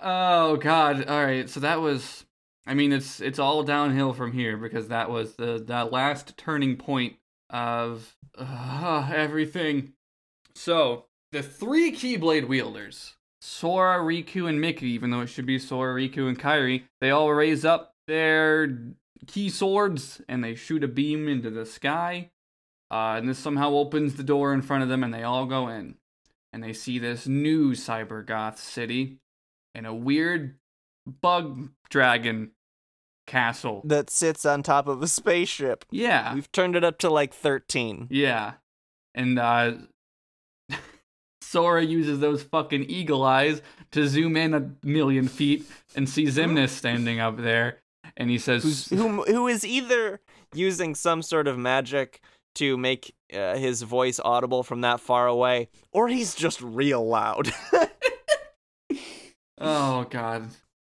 [0.01, 1.05] Oh God.
[1.07, 1.51] All right.
[1.51, 2.25] So that was.
[2.69, 6.77] I mean, it's it's all downhill from here because that was the that last turning
[6.77, 7.17] point
[7.51, 9.95] of uh, everything.
[10.55, 15.95] So the three Keyblade wielders, Sora, Riku, and Mickey, even though it should be Sora,
[16.01, 18.79] Riku, and Kairi, they all raise up their
[19.27, 22.31] key swords and they shoot a beam into the sky.
[22.91, 25.69] Uh, and this somehow opens the door in front of them, and they all go
[25.69, 25.95] in.
[26.53, 29.17] And they see this new Cybergoth city
[29.75, 30.57] and a weird
[31.07, 32.51] bug dragon
[33.27, 33.81] castle.
[33.85, 35.87] That sits on top of a spaceship.
[35.91, 36.35] Yeah.
[36.35, 38.09] We've turned it up to like 13.
[38.11, 38.55] Yeah.
[39.15, 39.73] And uh
[41.53, 43.61] Sora uses those fucking eagle eyes
[43.91, 47.79] to zoom in a million feet and see Xemnas standing up there.
[48.17, 50.21] And he says, who, who is either
[50.55, 52.21] using some sort of magic
[52.55, 57.53] to make uh, his voice audible from that far away, or he's just real loud.
[59.63, 60.49] Oh god.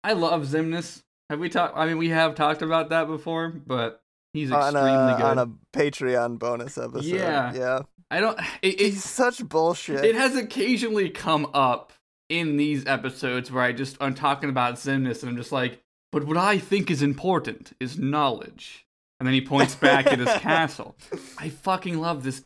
[0.05, 1.03] I love Xemnas.
[1.29, 5.17] Have we talked I mean we have talked about that before, but he's on, a,
[5.17, 5.25] good.
[5.25, 7.03] on a Patreon bonus episode.
[7.05, 7.53] Yeah.
[7.55, 7.81] Yeah.
[8.13, 10.05] I don't it, He's it's such bullshit.
[10.05, 11.95] it has occasionally come up
[12.29, 16.25] in these episodes where I just I'm talking about Xemnas and I'm just like, but
[16.25, 18.87] what I think is important is knowledge.
[19.19, 20.95] And then he points back at his castle.
[21.39, 22.43] I fucking love this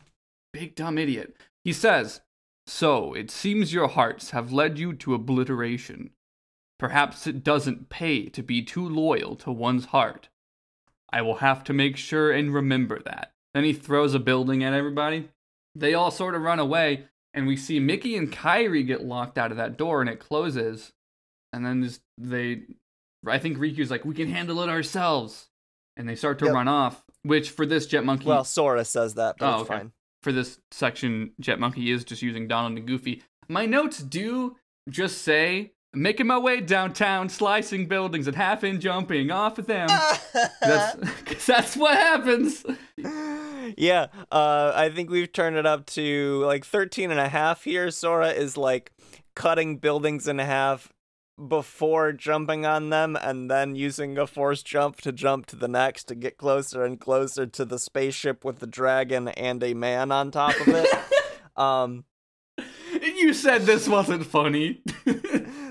[0.53, 1.35] big dumb idiot.
[1.65, 2.21] He says,
[2.65, 6.11] So it seems your hearts have led you to obliteration.
[6.79, 10.29] Perhaps it doesn't pay to be too loyal to one's heart.
[11.11, 13.33] I will have to make sure and remember that.
[13.53, 15.29] Then he throws a building at everybody.
[15.77, 19.51] They all sort of run away, and we see Mickey and Kairi get locked out
[19.51, 20.93] of that door, and it closes.
[21.53, 22.63] And then just, they
[23.27, 25.47] I think Riku's like, we can handle it ourselves,
[25.97, 26.53] and they start to Yep.
[26.53, 27.03] run off.
[27.23, 29.79] Which for this Jet Monkey, Well, Sora says that, but Oh, it's okay.
[29.79, 29.91] fine.
[30.23, 33.23] for this section, Jet Monkey is just using Donald and Goofy.
[33.49, 34.55] My notes do
[34.89, 39.87] just say, making my way downtown, slicing buildings and half in jumping off of them.
[40.61, 42.65] that's, 'cause that's what happens.
[43.77, 47.91] yeah, uh, I think we've turned it up to like 13 and a half here.
[47.91, 48.91] Sora is like
[49.35, 50.91] cutting buildings in half
[51.47, 56.05] before jumping on them and then using a force jump to jump to the next
[56.05, 60.31] to get closer and closer to the spaceship with the dragon and a man on
[60.31, 60.87] top of it.
[61.55, 62.05] um,
[63.15, 64.81] You said this wasn't funny.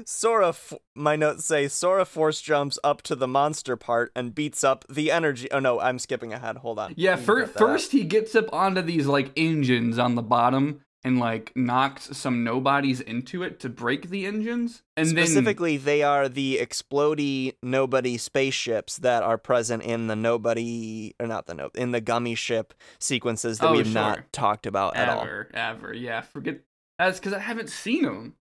[0.05, 4.62] Sora, f- my notes say Sora force jumps up to the monster part and beats
[4.64, 5.51] up the energy.
[5.51, 6.59] Oh no, I'm skipping ahead.
[6.59, 6.94] Hold on.
[6.96, 11.53] yeah, fir- first he gets up onto these like engines on the bottom and like
[11.55, 14.83] knocks some nobodies into it to break the engines.
[14.96, 21.14] And then Specifically, they are the explody nobody spaceships that are present in the nobody
[21.20, 23.94] or not the no in the gummy ship sequences that Oh, we've sure.
[23.94, 25.22] not talked about at all.
[25.22, 26.61] ever, ever, yeah, forget
[26.98, 28.35] that's because I haven't seen them.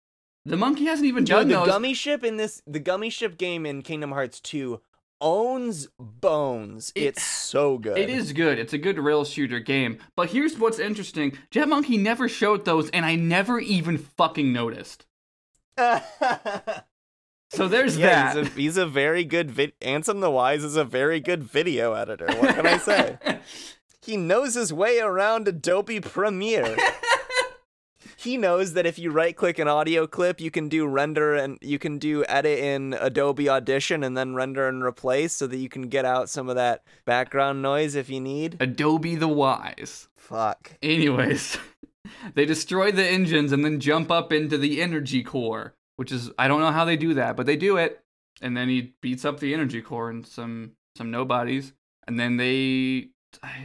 [0.45, 1.67] The monkey hasn't even Dude, done the those.
[1.67, 4.81] gummy ship in this the gummy ship game in Kingdom Hearts 2
[5.21, 6.91] owns bones.
[6.95, 7.97] It- it's so good.
[7.97, 8.59] It is good.
[8.59, 9.99] It's a good rail shooter game.
[10.17, 15.05] But here's what's interesting: Jet Monkey never showed those, and I never even fucking noticed.
[17.49, 18.37] So there's yeah, that.
[18.45, 21.93] he's a, he's a very good vid- Ansem the Wise is a very good video
[21.93, 22.25] editor.
[22.25, 23.17] What can I say?
[24.01, 26.75] He knows his way around Adobe Premiere.
[28.15, 31.57] he knows that if you right click an audio clip, you can do render and
[31.61, 35.69] you can do edit in Adobe Audition and then render and replace so that you
[35.69, 38.57] can get out some of that background noise if you need.
[38.59, 40.07] Adobe the Wise.
[40.15, 40.77] Fuck.
[40.81, 41.57] Anyways,
[42.33, 46.47] they destroy the engines and then jump up into the energy core, which is I
[46.47, 47.99] don't know how they do that, but they do it.
[48.41, 51.73] And then he beats up the energy core and some some nobodies,
[52.07, 53.09] and then they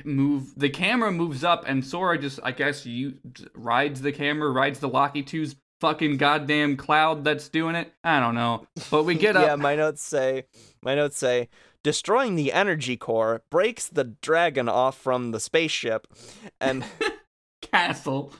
[0.04, 0.52] move.
[0.56, 3.14] The camera moves up, and Sora just I guess you
[3.54, 7.92] rides the camera, rides the Lakitu's fucking goddamn cloud that's doing it.
[8.02, 10.44] I don't know, but we get up yeah, my notes say
[10.82, 11.48] my notes say
[11.82, 16.06] destroying the energy core breaks the dragon off from the spaceship
[16.60, 16.84] and
[17.62, 18.32] castle.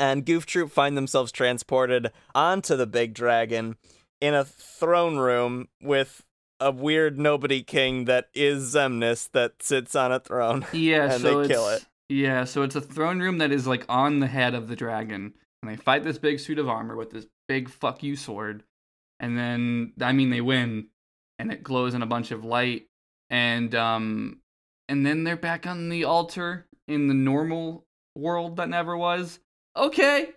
[0.00, 3.76] and Goof Troop find themselves transported onto the big dragon
[4.20, 6.24] in a throne room with
[6.60, 10.66] a weird nobody king that is Xemnas that sits on a throne.
[10.72, 11.88] Yeah, and so they kill it's- it.
[12.10, 15.32] Yeah, so it's a throne room that is like on the head of the dragon,
[15.62, 18.62] and they fight this big suit of armor with this big fuck you sword,
[19.20, 20.88] and then I mean they win,
[21.38, 22.88] and it glows in a bunch of light,
[23.30, 24.40] and um,
[24.86, 29.38] and then they're back on the altar in the normal world that never was.
[29.74, 30.28] Okay,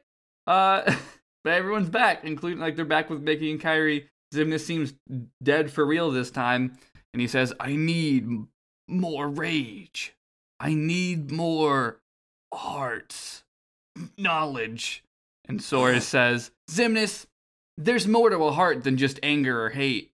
[0.47, 0.83] uh,
[1.43, 4.05] but everyone's back, including like they're back with Mickey and Kairi.
[4.33, 4.93] Xemnas seems
[5.41, 6.77] dead for real this time,
[7.13, 8.27] and he says, "I need
[8.87, 10.17] more rage."
[10.59, 11.99] I need more
[12.53, 13.43] hearts,
[14.17, 15.03] knowledge.
[15.47, 17.25] And Sora says, Xemnas,
[17.77, 20.11] there's more to a heart than just anger or hate.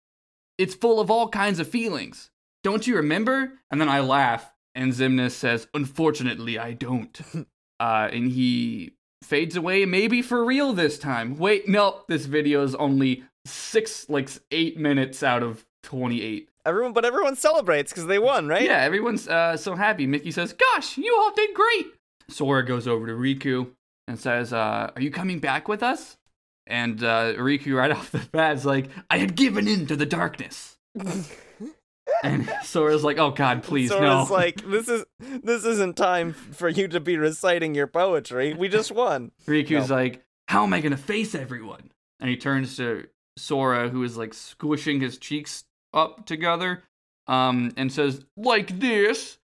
[0.57, 2.29] It's full of all kinds of feelings.
[2.63, 3.53] Don't you remember?
[3.71, 7.19] And then I laugh, and Xemnas says, Unfortunately, I don't.
[7.79, 8.93] uh, and he
[9.23, 11.37] fades away, maybe for real this time.
[11.37, 16.49] Wait, no, this video is only six, like eight minutes out of 28.
[16.65, 18.63] Everyone but everyone celebrates because they won, right?
[18.63, 20.05] Yeah, everyone's uh, so happy.
[20.05, 21.87] Mickey says, Gosh, you all did great.
[22.29, 23.71] Sora goes over to Riku
[24.07, 26.17] and says, uh, Are you coming back with us?
[26.67, 30.05] And uh, Riku, right off the bat, is like, I had given in to the
[30.05, 30.77] darkness.
[32.23, 34.33] and Sora's like, Oh, God, please, Sora's no.
[34.35, 38.53] like, this is this isn't time for you to be reciting your poetry.
[38.53, 39.31] We just won.
[39.47, 39.95] Riku's No.
[39.95, 41.91] like, How am I going to face everyone?
[42.19, 45.63] And he turns to Sora, who is like squishing his cheeks
[45.93, 46.83] up together,
[47.27, 49.37] um, and says, Like this.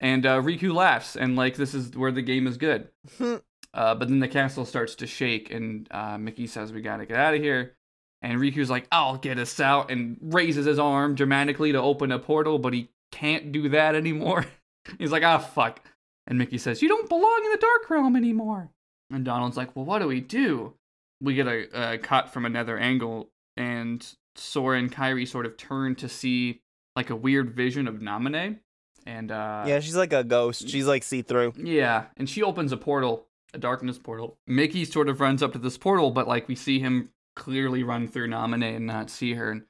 [0.00, 2.88] And uh, Riku laughs, and like this is where the game is good.
[3.20, 7.18] uh, but then the castle starts to shake, and uh, Mickey says, We gotta get
[7.18, 7.74] out of here.
[8.22, 12.18] And Riku's like, I'll get us out, and raises his arm dramatically to open a
[12.18, 14.46] portal, but he can't do that anymore.
[14.98, 15.80] He's like, Ah, fuck.
[16.26, 18.70] And Mickey says, You don't belong in the Dark Realm anymore.
[19.10, 20.74] And Donald's like, Well, what do we do?
[21.20, 25.94] We get a, a cut from another angle, and Sora and Kairi sort of turn
[25.96, 26.60] to see
[26.94, 28.58] like a weird vision of Namine.
[29.06, 30.68] And uh, yeah, she's like a ghost.
[30.68, 31.54] She's like see through.
[31.56, 34.36] yeah, and she opens a portal, a darkness portal.
[34.46, 38.06] Mickey sort of runs up to this portal, but like we see him clearly run
[38.08, 39.50] through Namine and not see her.
[39.50, 39.62] And,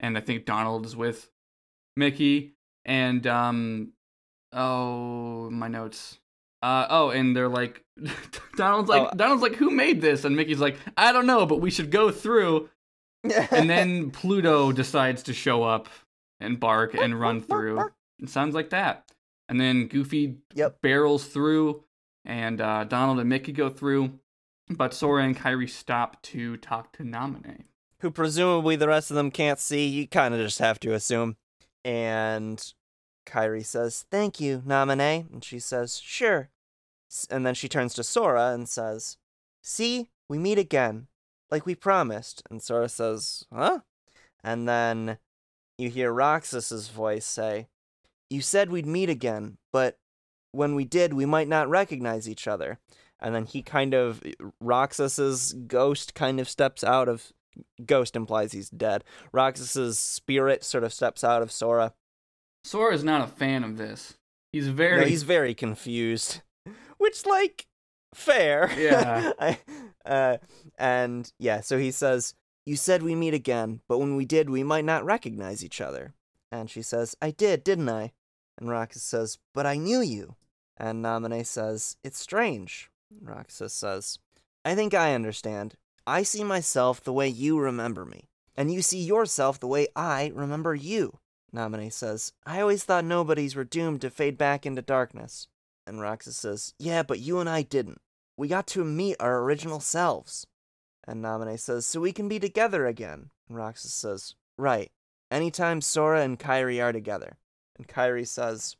[0.00, 1.30] and I think Donald is with
[1.96, 2.54] Mickey.
[2.84, 3.92] And um
[4.52, 6.18] oh my notes.
[6.66, 7.84] Uh oh, and they're like
[8.56, 9.16] Donald's like Oh.
[9.16, 10.24] Donald's like, who made this?
[10.24, 12.68] And Mickey's like, I don't know, but we should go through.
[13.24, 15.88] and then Pluto decides to show up
[16.40, 17.80] and bark and run through.
[18.18, 19.04] It sounds like that.
[19.48, 20.80] And then Goofy Yep.
[20.82, 21.84] barrels through,
[22.24, 24.18] and uh, Donald and Mickey go through,
[24.68, 27.64] but Sora and Kairi stop to talk to Namine.
[28.00, 29.86] who presumably the rest of them can't see.
[29.86, 31.36] You kind of just have to assume.
[31.84, 32.72] And
[33.26, 35.32] Kairi says, Thank you, Namine.
[35.32, 36.48] And she says, Sure.
[37.30, 39.16] And then she turns to Sora and says,
[39.62, 41.06] See, we meet again,
[41.50, 42.42] like we promised.
[42.50, 43.80] And Sora says, Huh?
[44.42, 45.18] And then
[45.78, 47.68] you hear Roxas's voice say,
[48.28, 49.98] You said we'd meet again, but
[50.52, 52.78] when we did, we might not recognize each other.
[53.20, 54.22] And then he kind of,
[54.60, 57.32] Roxas's ghost kind of steps out of
[57.84, 59.04] ghost implies he's dead.
[59.32, 61.94] Roxas's spirit sort of steps out of Sora.
[62.64, 64.14] Sora is not a fan of this.
[64.52, 65.00] He's very.
[65.02, 66.40] No, he's very confused,
[66.98, 67.66] which like
[68.14, 68.70] fair.
[68.78, 69.32] Yeah.
[69.38, 69.58] I,
[70.04, 70.36] uh,
[70.78, 74.62] and yeah, so he says, "You said we meet again, but when we did, we
[74.62, 76.14] might not recognize each other."
[76.50, 78.12] And she says, "I did, didn't I?"
[78.58, 80.36] And Roxas says, "But I knew you."
[80.76, 84.18] And Namine says, "It's strange." Roxas says,
[84.64, 85.76] "I think I understand.
[86.06, 90.32] I see myself the way you remember me, and you see yourself the way I
[90.34, 91.18] remember you."
[91.54, 95.48] Namine says, I always thought nobodies were doomed to fade back into darkness.
[95.86, 98.00] And Roxas says, Yeah, but you and I didn't.
[98.36, 100.46] We got to meet our original selves.
[101.06, 103.30] And Namine says, So we can be together again.
[103.48, 104.90] And Roxas says, Right.
[105.30, 107.38] Anytime Sora and Kairi are together.
[107.76, 108.76] And Kairi says,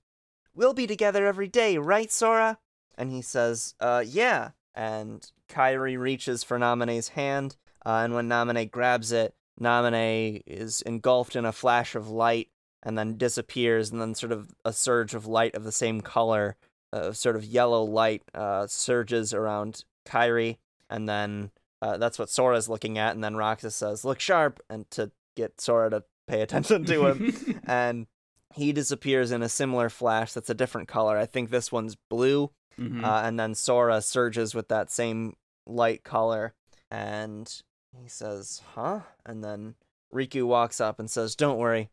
[0.54, 2.58] We'll be together every day, right, Sora?
[2.96, 4.50] And he says, Uh, yeah.
[4.74, 11.36] And Kairi reaches for Namine's hand, uh, and when Namine grabs it, Namine is engulfed
[11.36, 12.48] in a flash of light
[12.82, 16.56] and then disappears, and then sort of a surge of light of the same color,
[16.96, 20.58] uh, sort of yellow light, uh, surges around Kairi,
[20.90, 21.50] and then
[21.82, 25.60] uh, that's what Sora's looking at, and then Roxas says, "Look sharp," and to get
[25.60, 28.06] Sora to pay attention to him, and
[28.54, 31.18] he disappears in a similar flash that's a different color.
[31.18, 33.04] I think this one's blue, Mhm.
[33.04, 36.54] uh, and then Sora surges with that same light color,
[36.90, 37.62] and
[38.00, 39.74] he says, "Huh?" And then
[40.14, 41.90] Riku walks up and says, "Don't worry,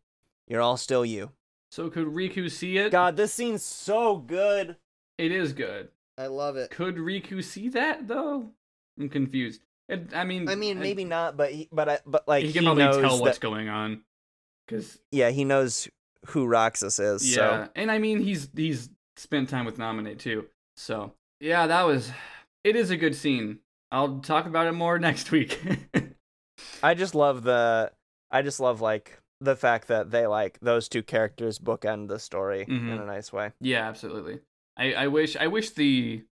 [0.48, 1.32] you're all still you."
[1.70, 2.92] so could Riku see it?
[2.92, 4.76] God, this scene's so good.
[5.18, 5.90] It is good.
[6.18, 6.70] I love it.
[6.72, 8.50] Could Riku see that though?
[9.00, 9.62] I'm confused.
[9.90, 12.64] It, I mean, I mean, maybe not, but he, but I, but like he can
[12.64, 14.02] probably tell what's that, going on.
[14.68, 15.88] Cause yeah, he knows
[16.28, 17.30] who Roxas is.
[17.30, 20.48] yeah, So and I mean he's he's spent time with Namine too.
[20.78, 22.12] So yeah, that was.
[22.64, 23.60] It is a good scene.
[23.92, 25.60] I'll talk about it more next week.
[26.82, 27.92] I just love the,
[28.32, 32.66] I just love like the fact that they like those two characters bookend the story
[32.68, 33.02] in Mhm.
[33.02, 33.52] a nice way.
[33.60, 34.40] yeah, absolutely.
[34.78, 36.24] I, I wish I wish the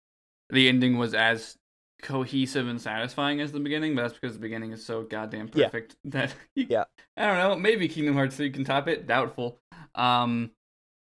[0.50, 1.58] the ending was as
[2.02, 5.66] cohesive and satisfying as the beginning, but that's because the beginning is so goddamn Yeah.
[5.66, 6.86] perfect that you, Yeah.
[7.16, 7.56] I don't know.
[7.56, 9.08] Maybe Kingdom Hearts 3 can top it.
[9.08, 9.60] Doubtful.
[9.96, 10.52] Um.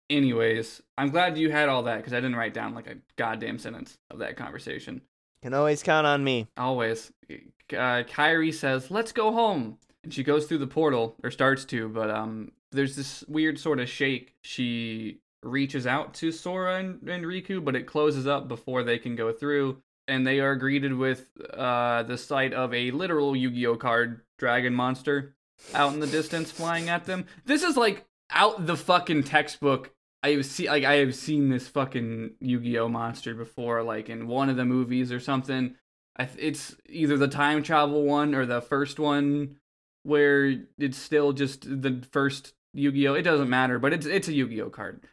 [0.10, 3.60] Anyways, I'm glad you had all that because I didn't write down like a goddamn
[3.60, 5.02] sentence of that conversation.
[5.44, 6.48] Can always count on me.
[6.56, 7.12] Always.
[7.30, 11.90] Uh, Kairi says, "Let's go home," and she goes through the portal or starts to,
[11.90, 14.34] but um, there's this weird sort of shake.
[14.44, 19.16] She reaches out to Sora and, and Riku, but it closes up before they can
[19.16, 24.22] go through, and they are greeted with uh the sight of a literal Yu-Gi-Oh card
[24.38, 25.36] dragon monster
[25.74, 27.26] out in the distance flying at them.
[27.46, 29.92] This is like out the fucking textbook.
[30.24, 34.58] I've seen like I have seen this fucking Yu-Gi-Oh monster before, like in one of
[34.58, 35.76] the movies or something.
[36.16, 39.58] I th- it's either the time travel one or the first one
[40.04, 43.14] where it's still just the first Yu-Gi-Oh.
[43.14, 45.04] It doesn't matter, but it's it's a Yu-Gi-Oh card.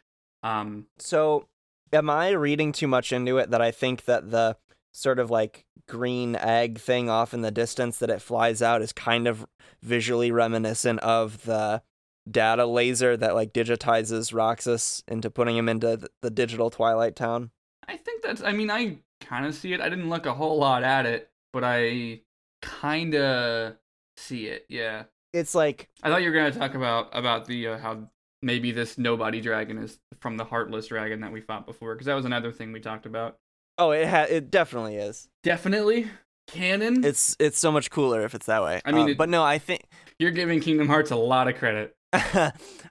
[0.45, 1.47] Um, So,
[1.91, 4.57] am I reading too much into it that I think that the
[4.93, 8.93] sort of like green egg thing off in the distance that it flies out is
[8.93, 9.45] kind of
[9.81, 11.81] visually reminiscent of the
[12.29, 17.51] data laser that like digitizes Roxas into putting him into th- the digital Twilight Town?
[17.87, 18.41] I think that's.
[18.41, 19.81] I mean, I kind of see it.
[19.81, 22.21] I didn't look a whole lot at it, but I
[22.61, 23.75] kind of
[24.17, 24.65] see it.
[24.69, 25.03] Yeah.
[25.33, 28.09] It's like I thought you were gonna talk about about the uh, how
[28.41, 32.13] maybe this nobody dragon is from the heartless dragon that we fought before, because that
[32.15, 33.37] was another thing we talked about.
[33.77, 35.27] oh, it ha- it definitely is.
[35.43, 36.07] Definitely
[36.47, 37.03] canon.
[37.03, 38.81] It's it's so much cooler if it's that way.
[38.85, 39.83] I mean, Um, it- but no, I think
[40.19, 41.95] You're giving Kingdom Hearts a lot of credit.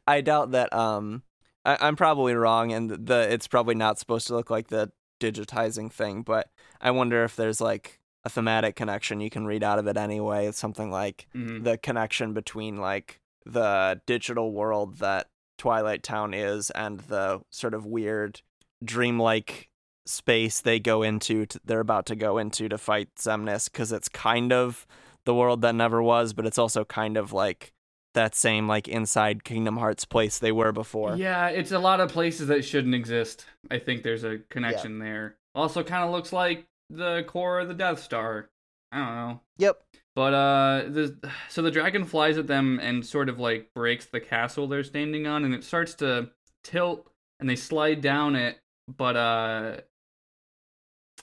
[0.07, 0.72] I doubt that.
[0.72, 1.22] Um,
[1.64, 5.90] I, I'm probably wrong, and the it's probably not supposed to look like the digitizing
[5.90, 6.22] thing.
[6.22, 9.97] But I wonder if there's like a thematic connection you can read out of it
[9.97, 10.47] anyway.
[10.47, 11.64] It's something like Mhm.
[11.64, 15.28] the connection between like the digital world that
[15.64, 18.42] Twilight Town is and the sort of weird
[18.84, 19.70] dreamlike
[20.04, 21.46] space they go into.
[21.46, 24.86] To, they're about to go into to fight Xemnas because it's kind of
[25.24, 27.72] the world that never was, but it's also kind of like
[28.12, 31.16] that same like inside Kingdom Hearts place they were before.
[31.16, 33.46] Yeah, it's a lot of places that shouldn't exist.
[33.70, 35.36] I think there's a connection there.
[35.54, 38.50] Also, kind of looks like the core of the Death Star.
[38.92, 39.40] I don't know.
[39.56, 39.82] Yep.
[40.16, 44.20] But uh, the so the dragon flies at them and sort of like breaks the
[44.20, 46.30] castle they're standing on, and it starts to
[46.62, 47.10] tilt,
[47.40, 48.58] and they slide down it.
[48.96, 49.76] But uh,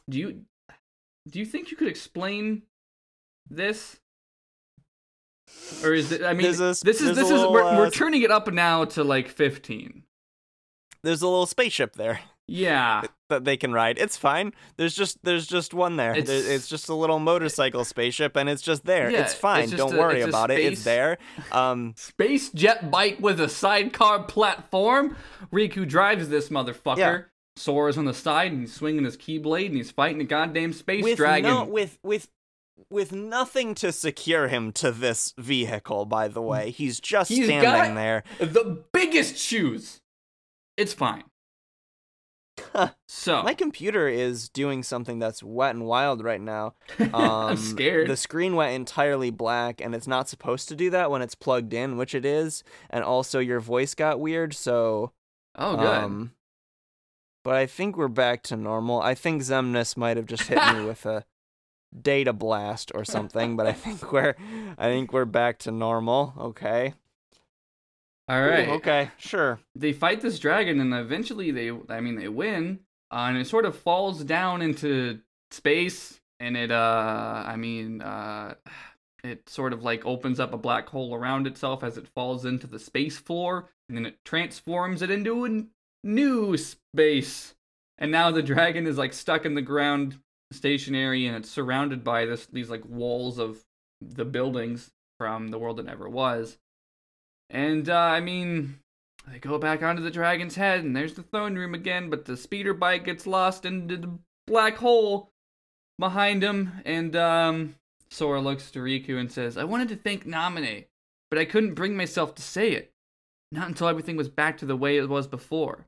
[0.09, 0.41] do you
[1.29, 2.63] do you think you could explain
[3.49, 3.97] this?
[5.83, 6.23] Or is it?
[6.23, 8.31] I mean, There's a s- this is this is little, we're, uh, we're turning it
[8.31, 10.03] up now to like fifteen.
[11.03, 13.01] There's a little spaceship there Yeah,
[13.31, 13.97] that they can ride.
[13.97, 14.53] It's fine.
[14.77, 16.13] There's just there's just one there.
[16.15, 19.09] It's, It's- just a little motorcycle spaceship, and it's just there.
[19.09, 19.63] Yeah, it's fine.
[19.63, 20.59] it's Don't a- worry about it.
[20.59, 21.17] It's there.
[21.51, 25.15] Um, space jet bike with a sidecar platform.
[25.51, 26.97] Riku drives this motherfucker.
[26.97, 27.21] Yeah.
[27.57, 31.03] Sora's on the side and he's swinging his keyblade and he's fighting a goddamn space
[31.03, 31.49] with dragon.
[31.51, 32.29] no with with
[32.89, 36.05] with nothing to secure him to this vehicle.
[36.05, 38.23] By the way, he's just He's standing there.
[38.39, 39.99] the biggest shoes.
[40.77, 41.23] It's fine.
[43.07, 46.75] so My computer is doing something that's wet and wild right now.
[47.13, 48.07] Um, I'm scared.
[48.07, 51.73] The screen went entirely black, and it's not supposed to do that when it's plugged
[51.73, 52.63] in, which it is.
[52.89, 55.11] And also, your voice got weird, so.
[55.55, 55.87] oh, good.
[55.87, 56.31] Um,
[57.43, 59.01] but I think we're back to normal.
[59.01, 61.25] I think Xemnas might have just hit me with a
[61.99, 64.35] data blast or something, but I think we're,
[64.77, 66.33] I think we're back to normal.
[66.39, 66.93] Okay.
[68.31, 68.69] All right.
[68.69, 69.09] Ooh, okay.
[69.17, 69.59] Sure.
[69.75, 72.79] They fight this dragon and eventually they, I mean, they win.
[73.11, 75.19] Uh, and it sort of falls down into
[75.51, 78.53] space and it, uh, I mean, uh,
[79.25, 82.67] it sort of like opens up a black hole around itself as it falls into
[82.67, 85.63] the space floor and then it transforms it into a
[86.05, 87.53] new space.
[87.97, 90.17] And now the dragon is like stuck in the ground
[90.53, 93.65] stationary and it's surrounded by this these like walls of
[93.99, 96.57] the buildings from the world that never was.
[97.51, 98.79] And uh, I mean,
[99.27, 102.09] they go back onto the dragon's head, and there's the throne room again.
[102.09, 105.31] But the speeder bike gets lost into the black hole
[105.99, 107.75] behind him, and um,
[108.09, 110.85] Sora looks to Riku and says, "I wanted to thank Namine,
[111.29, 112.93] but I couldn't bring myself to say it.
[113.51, 115.87] Not until everything was back to the way it was before."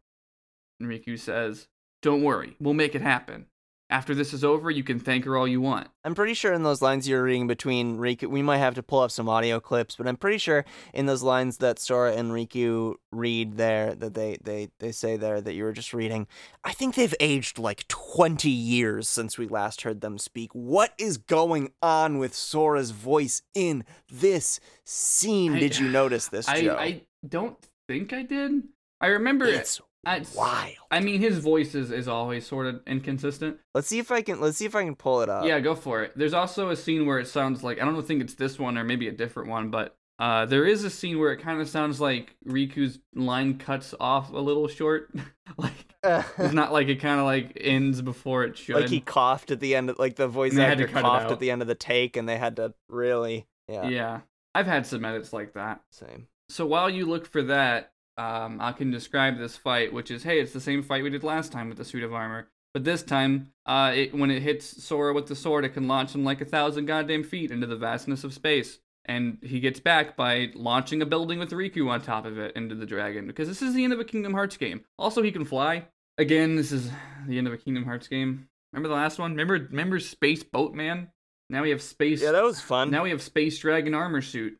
[0.79, 1.69] And Riku says,
[2.01, 3.45] "Don't worry, we'll make it happen.
[3.89, 6.63] After this is over, you can thank her all you want." I'm pretty sure in
[6.63, 9.95] those lines you're reading between Riku, we might have to pull up some audio clips,
[9.95, 14.37] but I'm pretty sure in those lines that Sora and Riku read there, that they,
[14.43, 16.27] they, they say there that you were just reading,
[16.63, 20.53] I think they've aged like 20 years since we last heard them speak.
[20.53, 25.55] What is going on with Sora's voice in this scene?
[25.55, 26.75] I- Did you notice this, I, Joe?
[26.77, 27.57] I don't
[27.87, 28.63] think I did.
[28.99, 30.75] I remember it's I- wild.
[30.91, 33.57] I mean, his voice is, is always sort of inconsistent.
[33.73, 34.41] Let's see if I can.
[34.41, 35.45] Let's see if I can pull it up.
[35.45, 36.11] yeah, go for it.
[36.15, 38.83] There's also a scene where it sounds like I don't think it's this one or
[38.83, 41.99] maybe a different one, but uh, there is a scene where it kind of sounds
[41.99, 45.09] like Riku's line cuts off a little short.
[45.57, 45.73] like
[46.03, 48.75] it's not like it kind of like ends before it should.
[48.75, 49.89] like he coughed at the end.
[49.89, 51.75] Of, like the voice And they had to actor coughed at the end of the
[51.75, 53.47] take, and they had to really.
[53.69, 53.87] Yeah.
[53.87, 54.19] yeah,
[54.53, 55.81] I've had some edits like that.
[55.89, 56.27] Same.
[56.49, 60.39] So while you look for that, um, I can describe this fight, which is hey,
[60.39, 62.47] it's the same fight we did last time with the suit of armor.
[62.73, 66.15] But this time, uh, it, when it hits Sora with the sword, it can launch
[66.15, 68.79] him like a thousand goddamn feet into the vastness of space.
[69.05, 72.73] And he gets back by launching a building with Riku on top of it into
[72.73, 73.27] the dragon.
[73.27, 74.85] Because this is the end of a Kingdom Hearts game.
[74.97, 75.85] Also, he can fly.
[76.17, 76.89] Again, this is
[77.27, 78.47] the end of a Kingdom Hearts game.
[78.71, 79.31] Remember the last one?
[79.31, 81.09] Remember, remember Space Boatman?
[81.49, 82.23] Now we have Space.
[82.23, 82.89] Yeah, that was fun.
[82.89, 84.57] now we have Space Dragon armor suit,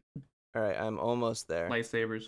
[0.55, 1.67] All right, I'm almost there.
[1.69, 2.25] lightsabers,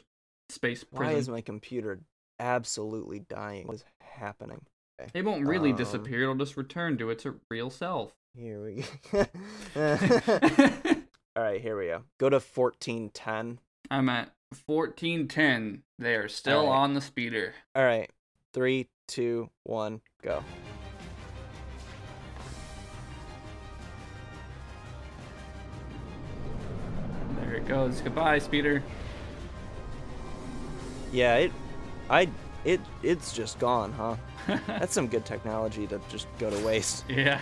[0.50, 2.00] space Why is my computer
[2.40, 3.68] absolutely dying?
[3.68, 4.62] What is happening?
[5.02, 6.24] Okay, It won't really Um, disappear.
[6.24, 8.14] It'll just return to its real self.
[8.36, 9.26] Here we go.
[11.38, 12.04] All right, here we go.
[12.20, 13.60] Go to 1410.
[13.92, 14.32] I'm at
[14.66, 15.84] 1410.
[16.00, 16.78] They are still Alright.
[16.80, 17.54] on the speeder.
[17.76, 18.10] All right,
[18.54, 20.44] three, two, one, go.
[27.40, 28.02] There it goes.
[28.02, 28.84] Goodbye, speeder.
[31.16, 31.52] Yeah, it,
[32.10, 32.28] I,
[32.66, 34.18] it, it's just gone, huh?
[34.68, 37.06] That's some good technology to just go to waste.
[37.08, 37.40] yeah.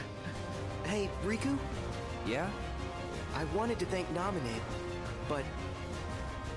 [0.85, 1.57] Hey, Riku?
[2.27, 2.47] Yeah?
[3.33, 4.59] I wanted to thank Namine,
[5.27, 5.43] but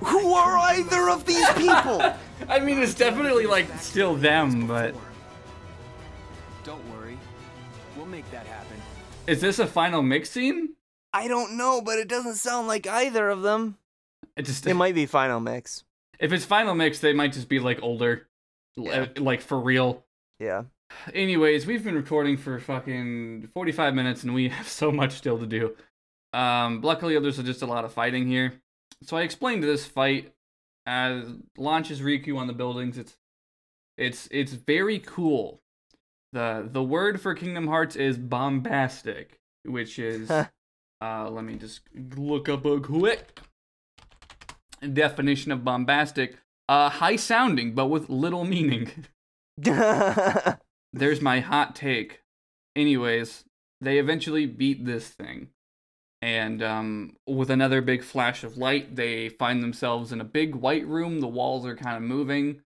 [0.00, 2.02] Who are either of these people?
[2.50, 4.94] I mean, it's definitely like still them, but
[6.64, 7.16] don't worry.
[7.96, 8.76] We'll make that happen.
[9.26, 10.74] is this a final mix scene?
[11.14, 13.78] I don't know, but it doesn't sound like either of them.
[14.36, 15.82] It just It might be final mix.
[16.18, 18.28] If it's final mix, they might just be like older,
[18.76, 19.06] Yeah.
[19.18, 20.04] like for real.
[20.38, 20.64] Yeah.
[21.12, 25.46] Anyways, we've been recording for fucking 45 minutes and we have so much still to
[25.46, 25.74] do.
[26.32, 28.54] Um, luckily, there's just a lot of fighting here.
[29.02, 30.32] So I explained this fight
[30.86, 32.98] as launches Riku on the buildings.
[32.98, 33.16] It's
[33.98, 35.60] it's it's very cool.
[36.32, 40.30] the The word for Kingdom Hearts is bombastic, which is
[41.00, 41.80] uh, let me just
[42.16, 43.40] look up a quick
[44.94, 46.38] definition of bombastic.
[46.68, 48.90] Uh, high sounding, but with little meaning.
[50.92, 52.22] There's my hot take.
[52.74, 53.44] Anyways,
[53.80, 55.48] they eventually beat this thing.
[56.22, 60.86] And um, with another big flash of light, they find themselves in a big white
[60.86, 61.20] room.
[61.20, 62.62] The walls are kind of moving.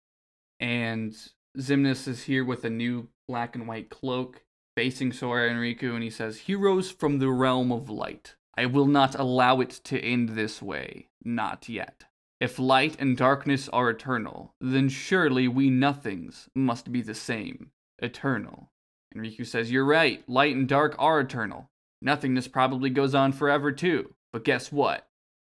[0.61, 1.17] And
[1.59, 4.45] Xemnas is here with a new black and white cloak,
[4.77, 8.37] facing Sora and Riku, and he says, Heroes from the realm of light.
[8.57, 11.09] I will not allow it to end this way.
[11.25, 12.05] Not yet.
[12.41, 18.71] If light and darkness are eternal, then surely we nothings must be the same, eternal.
[19.13, 21.71] And Riku says, You're right, light and dark are eternal.
[22.01, 24.15] Nothingness probably goes on forever too.
[24.33, 25.07] But guess what?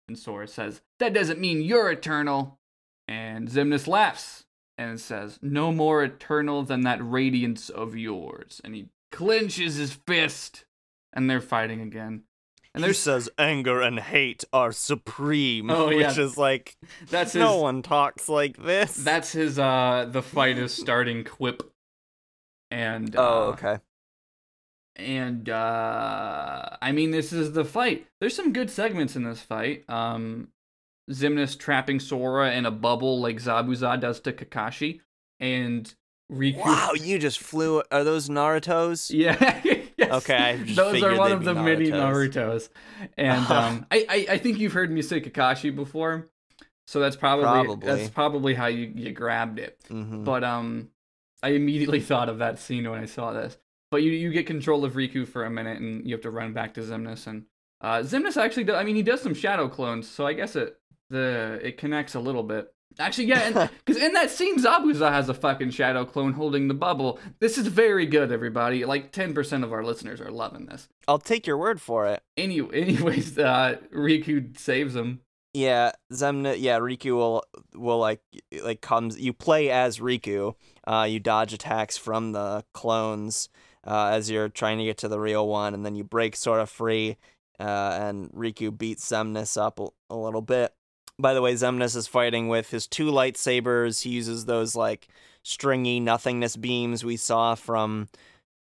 [0.08, 2.60] And Sora says, That doesn't mean you're eternal.
[3.08, 4.46] And Xemnas laughs
[4.78, 8.62] and says, No more eternal than that radiance of yours.
[8.64, 10.66] And he clenches his fist,
[11.14, 12.24] and they're fighting again.
[12.84, 16.08] And he says anger and hate are supreme, Oh, yeah.
[16.08, 16.76] which is like
[17.10, 18.96] that's his, no one talks like this.
[18.96, 21.64] that's his uh the fight is starting quip.
[22.72, 23.80] And uh, oh, okay.
[24.96, 28.06] and uh I mean this is the fight.
[28.20, 29.84] There's some good segments in this fight.
[29.90, 30.50] Um
[31.10, 35.02] Xemnas trapping Sora in a bubble like Zabuza does to Kakashi
[35.40, 35.92] and
[36.32, 37.82] Riku Wow, you just flew.
[37.92, 39.10] Are those Naruto's?
[39.10, 39.62] Yeah.
[40.00, 40.12] yes.
[40.24, 42.70] Okay, I those are one of the mini Narutos.
[43.18, 46.30] And um, I, I I think you've heard me say Kakashi before,
[46.88, 47.86] so that's probably, Probably.
[47.86, 49.80] that's probably how you, you grabbed it.
[49.90, 50.24] Mm-hmm.
[50.24, 50.90] But um,
[51.44, 53.58] I immediately thought of that scene when I saw this.
[53.92, 56.54] But you you get control of Riku for a minute, and you have to run
[56.54, 57.46] back to Xemnas, and
[57.82, 58.76] uh, Xemnas actually does.
[58.76, 60.78] I mean, he does some shadow clones, so I guess it
[61.10, 62.74] the it connects a little bit.
[62.98, 67.20] Actually, yeah, because in that scene, Zabuza has a fucking shadow clone holding the bubble.
[67.40, 68.84] This is very good, everybody.
[68.86, 70.88] Like ten percent of our listeners are loving this.
[71.08, 72.22] I'll take your word for it.
[72.36, 75.22] Any, anyways, uh, Riku saves him.
[75.54, 76.56] Yeah, Zemna.
[76.60, 78.22] Yeah, Riku will will like
[78.64, 79.20] like comes.
[79.20, 80.56] You play as Riku.
[80.86, 83.50] Uh, you dodge attacks from the clones
[83.86, 86.60] uh, as you're trying to get to the real one, and then you break sort
[86.60, 87.18] of free.
[87.60, 90.74] Uh, and Riku beats Xemnas up a, a little bit.
[91.20, 94.04] By the way, Xemnas is fighting with his two lightsabers.
[94.04, 95.08] He uses those like
[95.44, 98.08] stringy nothingness beams we saw from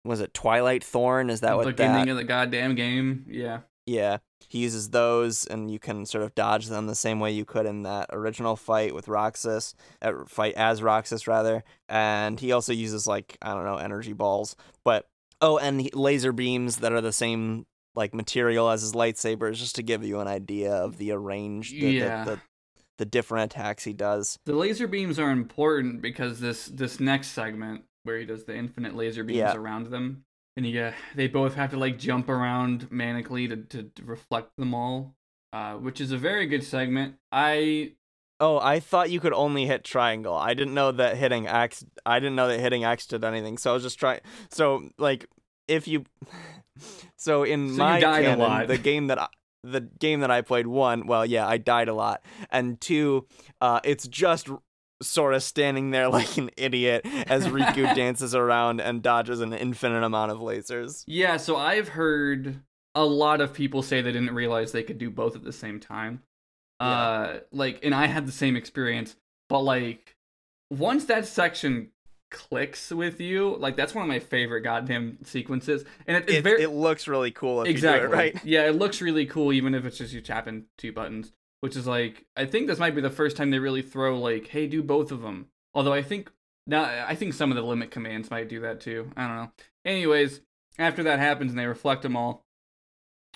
[0.05, 1.30] was it Twilight Thorn?
[1.30, 2.11] Is that what beginning that?
[2.11, 3.24] of the goddamn game.
[3.28, 3.61] Yeah.
[3.86, 4.18] Yeah,
[4.49, 7.66] he uses those, and you can sort of dodge them the same way you could
[7.66, 11.64] in that original fight with Roxas, uh, fight as Roxas rather.
[11.88, 15.09] And he also uses like I don't know energy balls, but
[15.40, 19.82] oh, and laser beams that are the same like material as his lightsabers, just to
[19.82, 22.24] give you an idea of the arrange, the, Yeah.
[22.24, 22.40] the, the,
[22.99, 24.38] the different attacks he does.
[24.47, 28.95] The laser beams are important because this this next segment where he does the infinite
[28.97, 29.55] laser beams Yeah.
[29.57, 30.24] around them,
[30.57, 34.51] and he, uh, they both have to like jump around manically to, to, to reflect
[34.57, 35.14] them all,
[35.53, 37.16] uh, which is a very good segment.
[37.30, 37.93] I
[38.40, 40.34] Oh, I thought you could only hit triangle.
[40.34, 41.84] I didn't know that hitting X.
[42.05, 43.57] I didn't know that hitting X did anything.
[43.57, 44.18] So I was just trying.
[44.51, 45.26] So like,
[45.68, 46.05] if you,
[47.16, 49.28] so in So my canon, the game that I,
[49.64, 53.26] the game that I played, one, well, yeah, I died a lot, and two,
[53.60, 54.48] uh, it's just
[55.02, 60.02] sort of standing there like an idiot as Riku dances around and dodges an infinite
[60.04, 61.04] amount of lasers.
[61.06, 62.60] yeah, so I've heard
[62.94, 65.80] a lot of people say they didn't realize they could do both at the same
[65.80, 66.22] time.
[66.80, 69.14] Uh, like, and I had the same experience,
[69.48, 70.16] but like,
[70.68, 71.91] once that section
[72.32, 76.42] clicks with you, like that's one of my favorite goddamn sequences, and it, it's It,
[76.42, 78.40] very it looks really cool exactly it right.
[78.44, 81.32] Yeah, it looks really cool, even if it's just you tapping two buttons.
[81.60, 84.48] Which is like, I think this might be the first time they really throw like,
[84.48, 85.46] hey, do both of them.
[85.74, 86.32] Although I think
[86.66, 89.12] now, I think some of the limit commands might do that too.
[89.16, 89.52] I don't know.
[89.84, 90.40] Anyways,
[90.76, 92.42] after that happens and they reflect them all,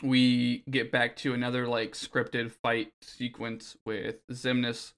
[0.02, 4.92] we get back to another like scripted fight sequence with Xemnas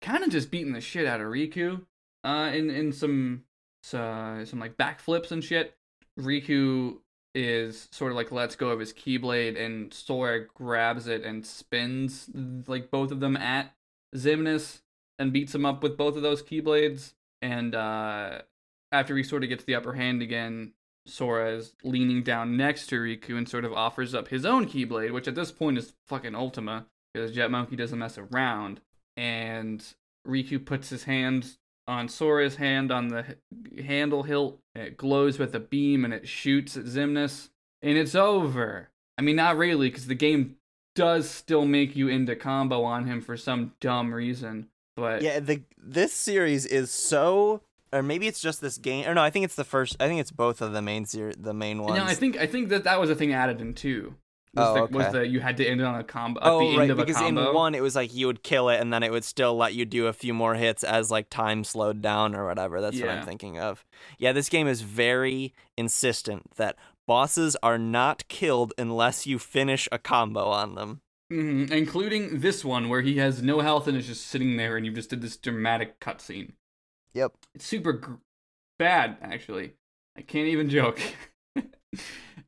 [0.00, 1.82] kind of just beating the shit out of Riku
[2.24, 3.44] uh in in some
[3.92, 5.74] uh, some like backflips and shit.
[6.18, 6.98] Riku
[7.34, 12.28] is sort of like lets go of his keyblade and Sora grabs it and spins
[12.66, 13.74] like both of them at
[14.14, 14.82] Xemnas
[15.18, 18.42] and beats him up with both of those keyblades and uh
[18.92, 20.74] after he sort of gets the upper hand again
[21.06, 25.12] Sora is leaning down next to Riku and sort of offers up his own Keyblade,
[25.12, 28.80] which at this point is fucking Ultima, because Jet Monkey doesn't mess around.
[29.16, 29.84] And
[30.26, 31.56] Riku puts his hand
[31.86, 33.36] on Sora's hand on the
[33.82, 34.60] handle hilt.
[34.74, 37.50] It glows with a beam and it shoots at Xemnas.
[37.82, 38.90] And it's over.
[39.18, 40.56] I I mean, not really, because the game
[40.94, 44.68] does still make you into combo on him for some dumb reason.
[44.96, 47.62] But Yeah, the this series is so
[47.92, 49.06] or maybe it's just this game.
[49.06, 51.34] Or no, I think it's the first I think it's both of the main ser-
[51.36, 51.96] the main ones.
[51.96, 54.14] no, I think I think that that was a thing added in two.
[54.54, 55.18] Was, Oh, the, was okay.
[55.20, 56.98] the you had to end it on a combo at Oh, the end right, of
[56.98, 59.24] a because in one it was like you would kill it and then it would
[59.24, 62.80] still let you do a few more hits as like time slowed down or whatever.
[62.80, 63.84] That's what I'm thinking of.
[64.18, 66.76] Yeah, this game is very insistent that
[67.08, 71.00] bosses are not killed unless you finish a combo on them.
[71.32, 74.84] Mhm, including this one where he has no health and is just sitting there, and
[74.84, 76.52] you just did this dramatic cutscene.
[77.14, 77.32] Yep.
[77.54, 78.14] It's super gr-
[78.78, 79.72] bad, actually.
[80.14, 81.00] I can't even joke.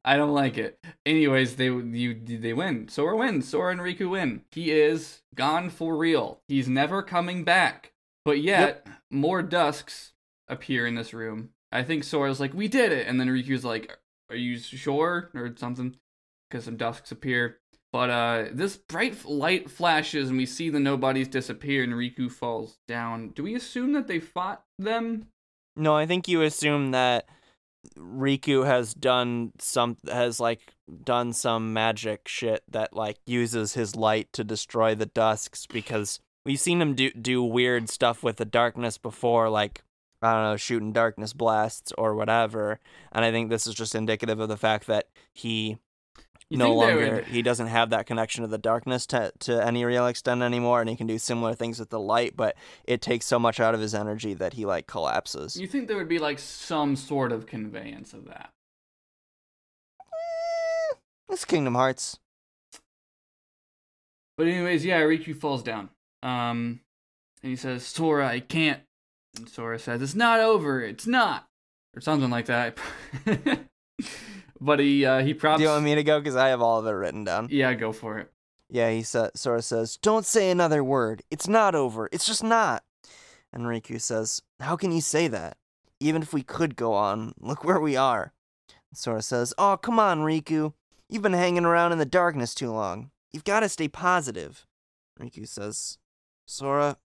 [0.05, 0.79] I don't like it.
[1.07, 2.89] Anyways, they you they win.
[2.89, 3.49] Sora wins.
[3.49, 4.43] Sora and Riku win.
[4.51, 6.41] He is gone for real.
[6.47, 7.93] He's never coming back.
[8.25, 10.13] But yet, more dusks
[10.49, 11.51] appear in this room.
[11.73, 13.97] I think Sora's like, "We did it," and then Riku's like,
[14.31, 15.97] "Are you sure?" or something,
[16.49, 17.59] because some dusks appear.
[17.93, 22.79] But uh, this bright light flashes, and we see the nobodies disappear, and Riku falls
[22.89, 23.29] down.
[23.31, 25.29] Do we assume that they fought them?
[25.77, 27.29] No, I think you assume that
[27.97, 30.75] Riku has done some has like
[31.05, 36.61] done some magic shit that like uses his light to destroy the dusks because we've
[36.61, 39.83] seen him do do weird stuff with the darkness before like
[40.23, 42.81] I don't know shooting darkness blasts or whatever.
[43.13, 45.77] And I think this is just indicative of the fact that he
[46.51, 49.85] You no longer would- he doesn't have that connection to the darkness to to any
[49.85, 53.27] real extent anymore and he can do similar things with the light but it takes
[53.27, 55.57] so much out of his energy that he like collapses.
[55.57, 58.51] You think there would be like some sort of conveyance of that?
[60.01, 60.95] Eh,
[61.31, 62.19] It's Kingdom Hearts.
[64.37, 65.91] But anyways, yeah, Riku falls down.
[66.23, 66.81] Um,
[67.43, 68.83] and he says, "Sora, I can't."
[69.37, 70.83] And Sora says, "It's not over.
[70.83, 71.47] It's not,"
[71.97, 72.77] or something like that.
[74.65, 75.59] but he uh, he props.
[75.59, 76.19] Do you want me to go?
[76.19, 77.49] Because I have all of it written down.
[77.51, 78.31] Yeah, go for it.
[78.71, 81.23] Yeah, he sa- Sora says, "Don't say another word.
[81.31, 82.09] It's not over.
[82.13, 82.83] It's just not."
[83.53, 85.59] And Riku says, "How can you say that?
[86.01, 88.33] Even if we could go on, look where we are."
[88.93, 90.73] Sora says, "Oh, come on, Riku.
[91.09, 93.11] You've been hanging around in the darkness too long.
[93.33, 94.67] You've got to stay positive."
[95.21, 95.99] Riku says,
[96.47, 96.97] "Sora,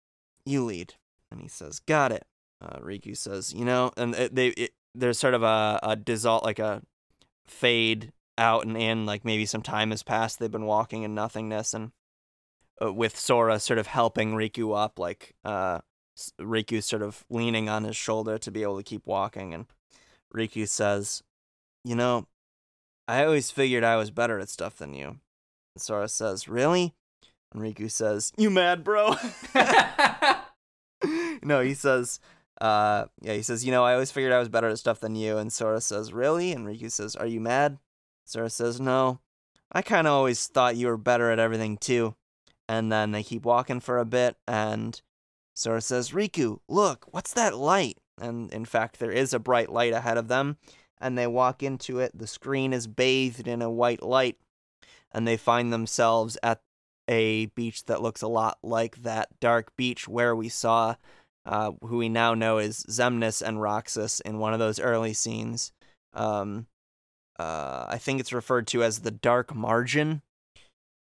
[0.45, 0.95] you lead."
[1.29, 2.25] And he says, "Got it."
[2.61, 6.43] Uh, Riku says, "You know," and it, they it, there's sort of a a dissolve
[6.43, 6.81] like a
[7.49, 11.73] fade out and in like maybe some time has passed they've been walking in nothingness
[11.73, 11.91] and
[12.81, 15.79] uh, with Sora sort of helping Riku up like uh
[16.39, 19.65] Riku's sort of leaning on his shoulder to be able to keep walking and
[20.33, 21.21] Riku says
[21.83, 22.27] you know
[23.07, 25.07] I always figured I was better at stuff than you.
[25.07, 26.93] And Sora says really?
[27.51, 29.15] And Riku says you mad bro?
[31.41, 32.19] No he says
[32.61, 35.15] uh yeah he says you know I always figured I was better at stuff than
[35.15, 37.79] you and Sora says really and Riku says are you mad
[38.29, 39.19] Sora says, No,
[39.71, 42.15] I kind of always thought you were better at everything too.
[42.67, 45.01] And then they keep walking for a bit, and
[45.55, 47.97] Sora says, Riku, look, what's that light?
[48.21, 50.57] And in fact, there is a bright light ahead of them,
[51.01, 52.11] and they walk into it.
[52.15, 54.37] The screen is bathed in a white light,
[55.11, 56.61] and they find themselves at
[57.07, 60.93] a beach that looks a lot like that dark beach where we saw
[61.45, 65.71] uh, who we now know as Xemnas and Roxas in one of those early scenes.
[66.13, 66.67] Um,
[67.39, 70.21] uh, I think it's referred to as the dark margin.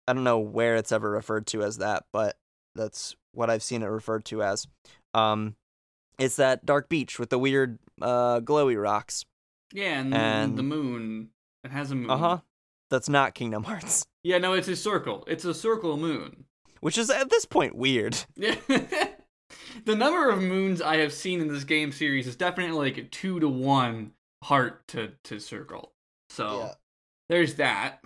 [0.06, 2.36] I don't know where it's ever referred to as that, but
[2.74, 4.66] that's what I've seen it referred to as.
[5.14, 5.56] Um,
[6.18, 9.24] it's that dark beach with the weird uh, glowy rocks.
[9.72, 11.30] yeah, and, And- the moon.
[11.64, 12.10] It has a moon.
[12.10, 12.38] Uh huh.
[12.90, 15.24] That's not Kingdom Hearts, Yeah, no, it's a circle.
[15.26, 16.44] It's a circle moon.
[16.80, 18.16] which is at this point weird.
[18.36, 18.54] Yeah.
[19.84, 23.02] The number of moons I have seen in this game series is definitely like a
[23.02, 24.12] two to one
[24.44, 25.92] heart to, to circle.
[26.30, 26.70] So
[27.28, 28.00] there's that.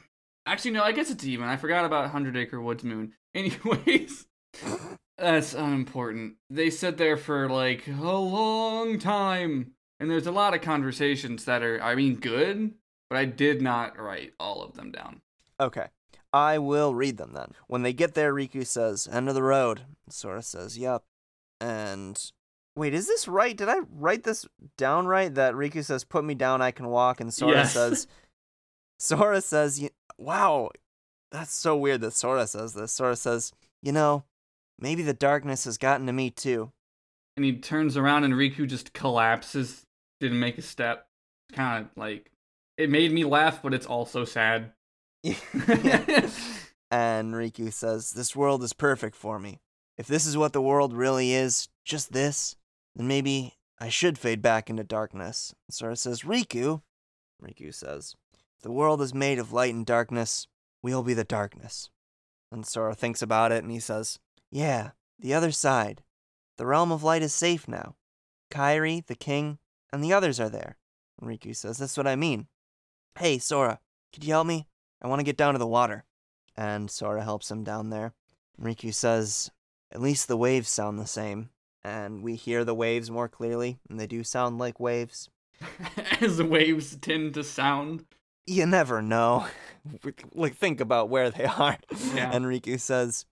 [0.46, 1.48] Actually, no, I guess it's even.
[1.48, 3.12] I forgot about Hundred Acre Woods Moon.
[3.34, 4.26] Anyways,
[5.16, 6.34] that's unimportant.
[6.50, 11.62] They sit there for like a long time, and there's a lot of conversations that
[11.62, 12.74] are, I mean, good,
[13.08, 15.22] but I did not write all of them down.
[15.60, 15.86] Okay.
[16.32, 17.52] I will read them then.
[17.66, 19.82] When they get there, Riku says, End of the road.
[20.08, 21.04] Sora says, Yup.
[21.62, 22.20] And
[22.74, 23.56] wait, is this right?
[23.56, 24.46] Did I write this
[24.76, 25.32] down right?
[25.32, 27.20] That Riku says, Put me down, I can walk.
[27.20, 27.72] And Sora Yes.
[27.72, 28.06] says,
[28.98, 29.88] Sora says,
[30.18, 30.70] Wow,
[31.30, 32.92] that's so weird that Sora says this.
[32.92, 33.52] Sora says,
[33.82, 34.24] You know,
[34.78, 36.72] maybe the darkness has gotten to me too.
[37.36, 39.86] and he turns around and Riku just collapses,
[40.20, 41.06] didn't make a step.
[41.52, 42.30] Kind of like
[42.76, 44.72] it made me laugh, but it's also sad.
[46.90, 49.60] and Riku says, This world is perfect for me.
[49.96, 52.56] If this is what the world really is, just this,
[52.94, 55.54] then maybe I should fade back into darkness.
[55.68, 56.82] And Sora says, Riku,
[57.42, 58.14] Riku says,
[58.62, 60.46] the world is made of light and darkness,
[60.82, 61.90] we'll be the darkness.
[62.52, 64.18] And Sora thinks about it and he says,
[64.50, 66.02] Yeah, the other side.
[66.58, 67.96] The realm of light is safe now.
[68.50, 69.58] Kairi, the king,
[69.92, 70.76] and the others are there.
[71.20, 72.46] And Riku says, That's what I mean.
[73.18, 73.80] Hey, Sora,
[74.12, 74.68] could you help me?
[75.00, 76.04] I want to get down to the water.
[76.56, 78.12] And Sora helps him down there.
[78.60, 79.50] Riku says,
[79.92, 81.50] At least the waves sound the same.
[81.84, 85.28] And we hear the waves more clearly, and they do sound like waves.
[86.20, 88.04] As waves tend to sound.
[88.46, 89.46] You never know.
[90.34, 91.76] like, think about where they are.
[92.14, 92.30] Yeah.
[92.32, 93.26] And Riku says,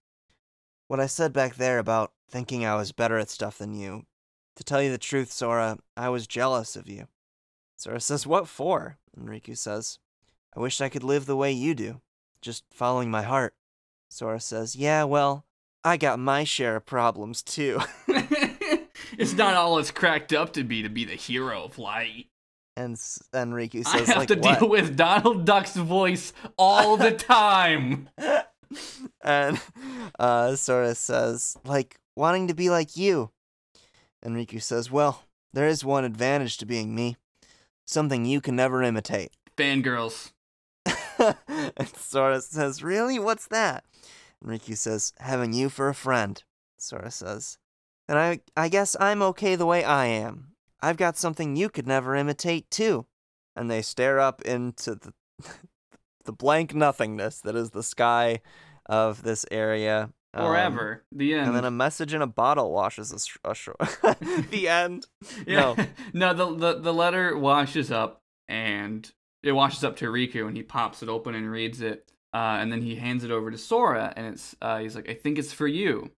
[0.88, 4.04] What I said back there about thinking I was better at stuff than you,
[4.56, 7.06] to tell you the truth, Sora, I was jealous of you.
[7.76, 8.98] Sora says, What for?
[9.16, 9.98] And Riku says,
[10.56, 12.00] I wish I could live the way you do,
[12.42, 13.54] just following my heart.
[14.08, 15.44] Sora says, Yeah, well,
[15.84, 17.80] I got my share of problems too.
[19.18, 22.26] it's not all it's cracked up to be to be the hero of light.
[22.76, 24.58] and s- and Riku I have like, to what?
[24.60, 28.08] deal with Donald Duck's voice all the time.
[29.22, 29.60] and
[30.18, 33.30] uh, Sora says, like, wanting to be like you.
[34.22, 37.16] And Riku says, well, there is one advantage to being me.
[37.86, 39.30] Something you can never imitate.
[39.56, 40.32] Fangirls.
[41.18, 43.18] and Sora says, really?
[43.18, 43.84] What's that?
[44.44, 46.42] Riku says, having you for a friend.
[46.78, 47.58] Sora says,
[48.08, 50.52] and I, I guess I'm okay the way I am.
[50.82, 53.06] I've got something you could never imitate, too.
[53.54, 55.12] And they stare up into the,
[56.24, 58.40] the blank nothingness that is the sky
[58.86, 60.10] of this area.
[60.32, 61.04] Um, Forever.
[61.12, 61.48] the end.
[61.48, 63.74] and then a message in a bottle washes us ashore.
[64.50, 65.06] the end.
[65.46, 65.74] Yeah.
[65.74, 65.86] No.
[66.12, 69.10] no, the, the the letter washes up and
[69.42, 72.12] it washes up to Riku and he pops it open and reads it.
[72.32, 75.14] Uh, and then he hands it over to Sora and it's uh, he's like, I
[75.14, 76.10] think it's for you.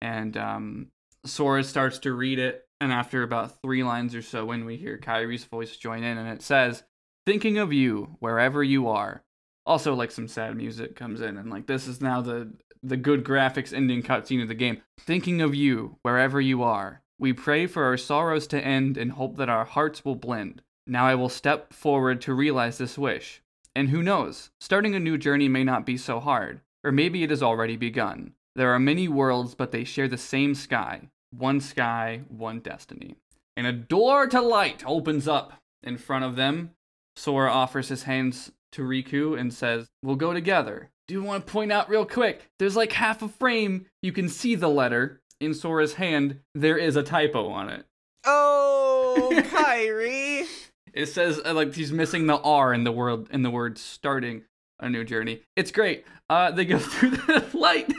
[0.00, 0.88] And um,
[1.24, 4.98] Sora starts to read it, and after about three lines or so, when we hear
[4.98, 6.82] Kairi's voice join in, and it says,
[7.26, 9.22] "Thinking of you wherever you are."
[9.64, 12.52] Also, like some sad music comes in, and like this is now the
[12.82, 14.82] the good graphics ending cutscene of the game.
[14.98, 17.02] Thinking of you wherever you are.
[17.20, 20.62] We pray for our sorrows to end and hope that our hearts will blend.
[20.88, 23.41] Now I will step forward to realize this wish.
[23.74, 27.30] And who knows, starting a new journey may not be so hard, or maybe it
[27.30, 28.34] has already begun.
[28.54, 31.08] There are many worlds, but they share the same sky.
[31.30, 33.16] One sky, one destiny.
[33.56, 36.72] And a door to light opens up in front of them.
[37.16, 40.90] Sora offers his hands to Riku and says, We'll go together.
[41.08, 43.86] Do want to point out real quick there's like half a frame.
[44.02, 46.40] You can see the letter in Sora's hand.
[46.54, 47.84] There is a typo on it.
[48.24, 50.46] Oh, Kairi.
[50.92, 54.42] It says uh, like he's missing the R in the word in the word starting
[54.80, 55.40] a new journey.
[55.56, 56.04] It's great.
[56.28, 57.92] Uh, they go through the light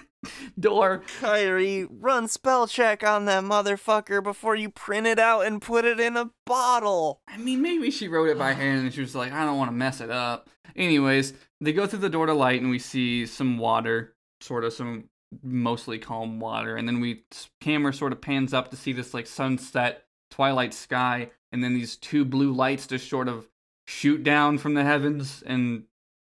[0.60, 1.04] door.
[1.20, 6.00] Kairi, run spell check on that motherfucker before you print it out and put it
[6.00, 7.22] in a bottle.
[7.28, 9.70] I mean, maybe she wrote it by hand and she was like, I don't want
[9.70, 10.50] to mess it up.
[10.76, 14.74] Anyways, they go through the door to light and we see some water, sort of
[14.74, 15.06] some
[15.42, 17.24] mostly calm water, and then we
[17.60, 21.96] camera sort of pans up to see this like sunset twilight sky, and then these
[21.96, 23.48] two blue lights just sort of
[23.88, 25.84] shoot down from the heavens and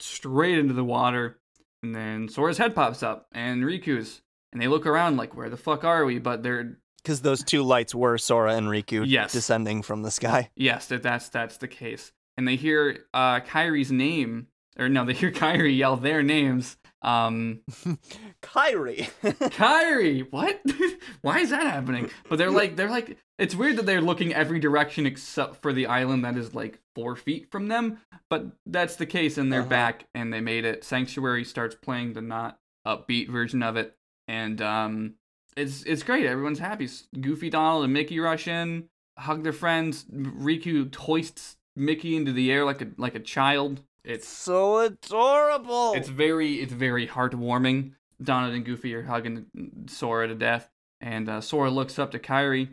[0.01, 1.39] straight into the water.
[1.83, 4.21] And then Sora's head pops up and Riku's,
[4.53, 6.19] and they look around like, where the fuck are we?
[6.19, 9.33] But they're Because those two lights were Sora and Riku Yes.
[9.33, 10.51] descending from the sky.
[10.57, 12.13] Yes, that that's that's the case.
[12.37, 14.49] And they hear uh Kairi's name,
[14.79, 16.77] or no, they hear Kairi yell their names.
[17.03, 17.61] Um,
[18.43, 19.11] Kairi.
[19.23, 20.61] Kairi, what?
[21.23, 22.11] Why is that happening?
[22.29, 25.87] But they're like, they're like, it's weird that they're looking every direction except for the
[25.87, 27.99] island that is like four feet from them.
[28.31, 29.69] But that's the case, and they're Uh-huh.
[29.71, 30.85] back, and they made it.
[30.85, 33.97] Sanctuary starts playing the not upbeat version of it,
[34.29, 35.15] and um,
[35.57, 36.27] it's it's great.
[36.27, 36.89] Everyone's happy.
[37.21, 40.05] Goofy Donald and Mickey rush in, hug their friends.
[40.05, 43.83] Riku hoists Mickey into the air like a like a child.
[44.05, 45.95] It's so adorable.
[45.95, 47.93] it's very it's very heartwarming.
[48.23, 49.47] Donald and Goofy are hugging
[49.89, 50.71] Sora to death,
[51.01, 52.69] and uh, Sora looks up to Kairi,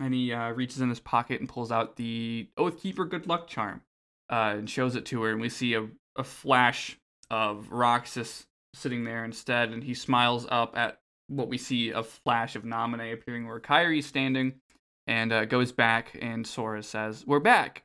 [0.00, 3.82] and he uh, reaches in his pocket and pulls out the Oathkeeper Good Luck charm,
[4.30, 5.32] uh, and shows it to her.
[5.32, 6.98] And we see a, a flash
[7.30, 12.56] of Roxas sitting there instead, and he smiles up at what we see a flash
[12.56, 14.54] of Naminé appearing where Kairi's standing,
[15.06, 17.84] and uh, goes back, and Sora says, "We're back,"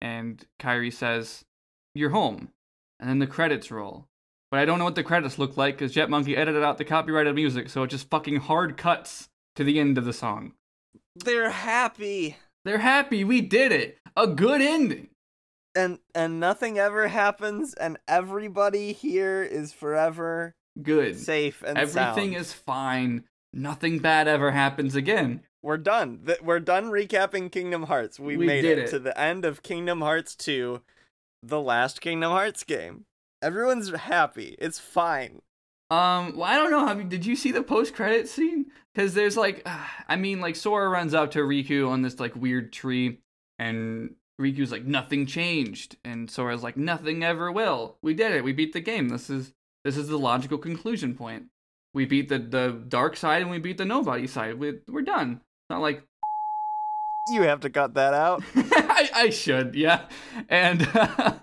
[0.00, 1.44] and Kairi says,
[1.94, 2.50] "You're home."
[3.04, 4.08] and then the credits roll.
[4.50, 6.84] But I don't know what the credits look like because Jet Monkey edited out the
[6.84, 10.54] copyrighted music, so it just fucking hard cuts to the end of the song.
[11.16, 12.36] They're happy.
[12.64, 13.98] They're happy, we did it.
[14.16, 15.08] A good ending.
[15.76, 21.18] And and nothing ever happens and everybody here is forever Good.
[21.18, 22.36] safe and Everything sound.
[22.36, 23.24] is fine.
[23.52, 25.42] Nothing bad ever happens again.
[25.62, 26.26] We're done.
[26.42, 28.20] We're done recapping Kingdom Hearts.
[28.20, 28.90] We, We made it, it.
[28.90, 30.82] to the end of Kingdom Hearts 2,
[31.42, 33.06] the last Kingdom Hearts game.
[33.42, 34.56] Everyone's happy.
[34.58, 35.40] It's fine.
[35.94, 36.86] Um, well, I don't know.
[36.86, 38.66] I mean, did you see the post-credit scene?
[38.92, 39.66] Because there's like,
[40.08, 43.20] I mean, like Sora runs up to Riku on this like weird tree,
[43.58, 47.96] and Riku's like, nothing changed, and Sora's like, nothing ever will.
[48.02, 48.44] We did it.
[48.44, 49.08] We beat the game.
[49.08, 49.52] This is
[49.84, 51.44] this is the logical conclusion point.
[51.92, 54.58] We beat the the dark side and we beat the nobody side.
[54.58, 55.40] We, we're done.
[55.42, 56.02] It's not like
[57.30, 58.42] You have to cut that out.
[58.56, 60.06] I, I should, yeah.
[60.48, 60.80] And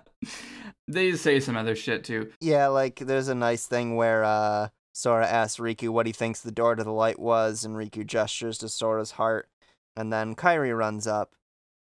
[0.92, 2.30] they say some other shit too.
[2.40, 6.52] Yeah, like there's a nice thing where uh Sora asks Riku what he thinks the
[6.52, 9.48] door to the light was, and Riku gestures to Sora's heart,
[9.96, 11.34] and then Kairi runs up,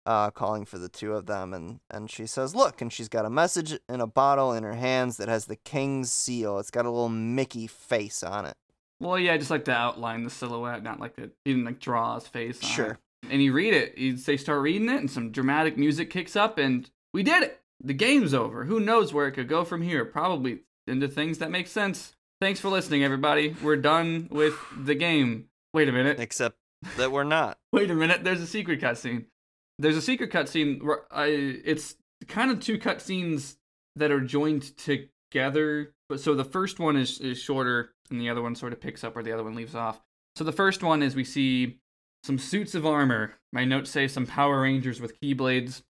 [0.05, 3.25] uh, calling for the two of them, and and she says, "Look!" and she's got
[3.25, 6.59] a message in a bottle in her hands that has the king's seal.
[6.59, 8.57] It's got a little Mickey face on it.
[9.01, 12.27] Well, yeah, just like to outline the silhouette, not like to even like draw his
[12.27, 12.63] face.
[12.63, 12.91] On Sure.
[12.93, 12.99] It.
[13.31, 13.99] And you read it.
[13.99, 17.61] You, they start reading it, and some dramatic music kicks up, and we did it.
[17.83, 18.65] The game's over.
[18.65, 20.05] Who knows where it could go from here?
[20.05, 22.15] Probably into things that make sense.
[22.41, 23.55] Thanks for listening, everybody.
[23.63, 25.47] We're done with the game.
[25.73, 26.21] Wait a minute.
[26.21, 26.57] Except
[26.97, 27.59] that we're not.
[27.73, 28.25] Wait a minute.
[28.25, 29.27] There's a secret cutscene.
[29.79, 31.27] There's a secret cutscene where I.
[31.27, 31.97] It's
[32.29, 33.57] kind of two cutscenes
[33.97, 35.95] that are joined together.
[36.09, 39.05] But so the first one is is shorter, and the other one sort of picks
[39.05, 40.01] up where the other one leaves off.
[40.37, 41.79] So the first one is we see
[42.23, 43.35] some suits of armor.
[43.53, 45.83] My notes say some Power Rangers with keyblades,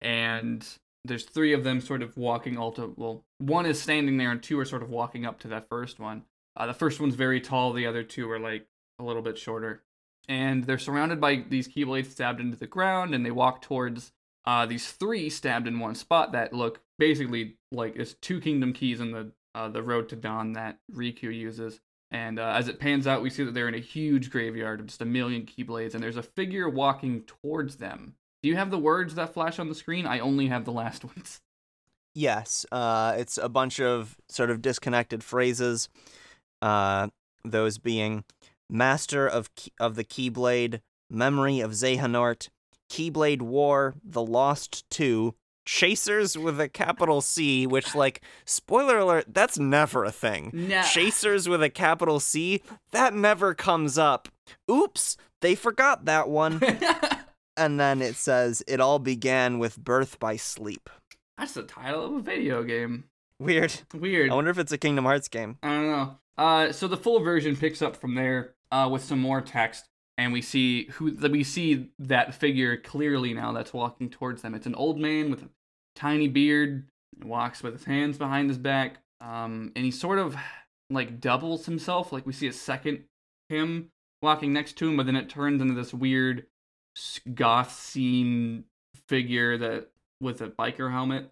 [0.00, 0.66] and
[1.04, 2.94] there's three of them sort of walking all to.
[2.96, 5.98] Well, one is standing there, and two are sort of walking up to that first
[5.98, 6.24] one.
[6.56, 7.72] Uh, the first one's very tall.
[7.72, 8.66] The other two are like
[8.98, 9.82] a little bit shorter
[10.28, 14.12] and they're surrounded by these keyblades stabbed into the ground, and they walk towards
[14.44, 19.00] uh, these three stabbed in one spot that look basically like it's two kingdom keys
[19.00, 21.80] in the uh, the road to dawn that Riku uses.
[22.10, 24.86] And uh, as it pans out, we see that they're in a huge graveyard of
[24.86, 28.14] just a million keyblades, and there's a figure walking towards them.
[28.42, 30.06] Do you have the words that flash on the screen?
[30.06, 31.40] I only have the last ones.
[32.14, 35.88] Yes, uh, it's a bunch of sort of disconnected phrases.
[36.60, 37.08] Uh,
[37.44, 38.24] those being
[38.68, 40.80] Master of Key- of the Keyblade,
[41.10, 42.48] Memory of Xehanort,
[42.90, 45.34] Keyblade War, The Lost Two,
[45.64, 50.50] Chasers with a capital C, which like spoiler alert, that's never a thing.
[50.52, 50.82] Nah.
[50.82, 54.28] Chasers with a capital C, that never comes up.
[54.70, 56.60] Oops, they forgot that one.
[57.56, 60.88] and then it says it all began with Birth by Sleep.
[61.38, 63.04] That's the title of a video game.
[63.38, 63.80] Weird.
[63.94, 64.30] Weird.
[64.30, 65.58] I wonder if it's a Kingdom Hearts game.
[65.62, 66.18] I don't know.
[66.38, 70.32] Uh, so the full version picks up from there uh, with some more text, and
[70.32, 74.54] we see who we see that figure clearly now that's walking towards them.
[74.54, 75.48] It's an old man with a
[75.94, 76.88] tiny beard,
[77.24, 80.36] walks with his hands behind his back, um, and he sort of
[80.88, 82.12] like doubles himself.
[82.12, 83.04] Like we see a second
[83.48, 83.90] him
[84.22, 86.46] walking next to him, but then it turns into this weird
[87.34, 88.64] goth scene
[89.08, 89.88] figure that
[90.20, 91.30] with a biker helmet.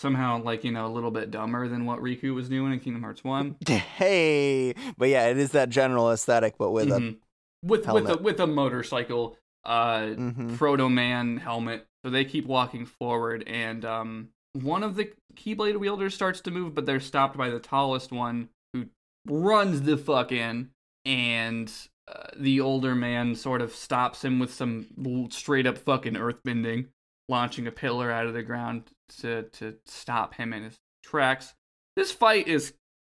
[0.00, 3.02] Somehow, like you know, a little bit dumber than what Riku was doing in Kingdom
[3.02, 3.56] Hearts One.
[3.66, 7.16] Hey, but yeah, it is that general aesthetic, but with a Mhm.
[7.62, 10.58] with with a with a motorcycle uh Mhm.
[10.58, 16.14] proto man helmet so they keep walking forward and um one of the keyblade wielders
[16.14, 18.84] starts to move but they're stopped by the tallest one who
[19.26, 20.68] runs the fuck in
[21.06, 21.72] and
[22.08, 24.86] uh, the older man sort of stops him with some
[25.30, 26.86] straight up fucking earthbending
[27.28, 28.84] launching a pillar out of the ground
[29.18, 31.54] to to stop him in his tracks
[31.96, 32.74] this fight is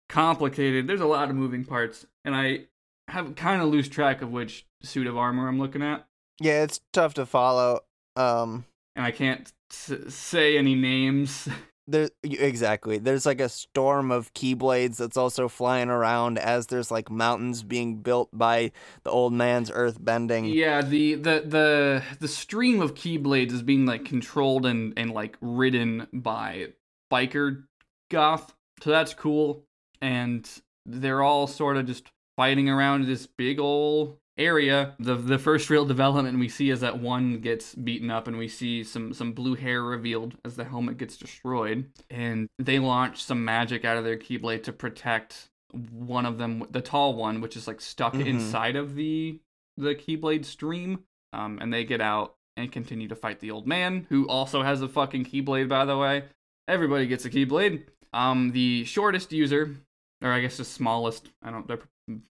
[0.08, 2.60] complicated there's a lot of moving parts and i
[3.08, 6.06] have kind of lose track of which suit of armor I'm looking at,
[6.40, 7.80] yeah, it's tough to follow.
[8.16, 11.48] Um, and I can't s- say any names.
[11.88, 12.98] there exactly.
[12.98, 17.96] There's like a storm of keyblades that's also flying around as there's like mountains being
[17.96, 18.72] built by
[19.04, 20.44] the old man's earth bending.
[20.44, 25.36] yeah, the the the the stream of keyblades is being like controlled and and like
[25.40, 26.68] ridden by
[27.10, 27.64] biker
[28.10, 29.64] goth, so that's cool.
[30.00, 30.48] And
[30.86, 34.94] they're all sort of just fighting around this big old area.
[34.98, 38.48] The the first real development we see is that one gets beaten up and we
[38.48, 41.90] see some some blue hair revealed as the helmet gets destroyed.
[42.10, 45.50] And they launch some magic out of their keyblade to protect
[45.92, 48.26] one of them, the tall one, which is like stuck Mhm.
[48.26, 49.40] inside of the
[49.76, 51.00] the keyblade stream.
[51.32, 54.80] Um, and they get out and continue to fight the old man, who also has
[54.82, 56.24] a fucking keyblade, by the way.
[56.66, 57.84] Everybody gets a keyblade.
[58.12, 59.76] Um, the shortest user,
[60.22, 61.80] or I guess the smallest, I don't, they're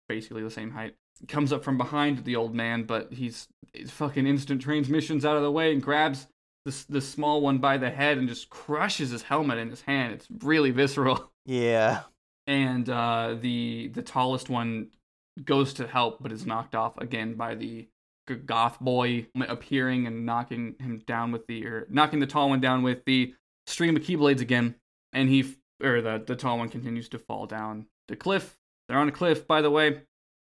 [0.08, 0.94] basically the same height,
[1.28, 5.42] comes up from behind the old man, but he's, he's fucking instant transmissions out of
[5.42, 6.26] the way and grabs
[6.64, 10.14] the, the small one by the head and just crushes his helmet in his hand.
[10.14, 11.30] It's really visceral.
[11.46, 12.04] Yeah.
[12.46, 14.88] And uh, the the tallest one
[15.44, 17.86] goes to help, but is knocked off again by the
[18.46, 22.82] goth boy appearing and knocking him down with the or knocking the tall one down
[22.82, 23.34] with the
[23.66, 24.74] stream of keyblades again.
[25.12, 28.56] And he or the the tall one continues to fall down the cliff.
[28.88, 30.00] They're on a cliff, by the way.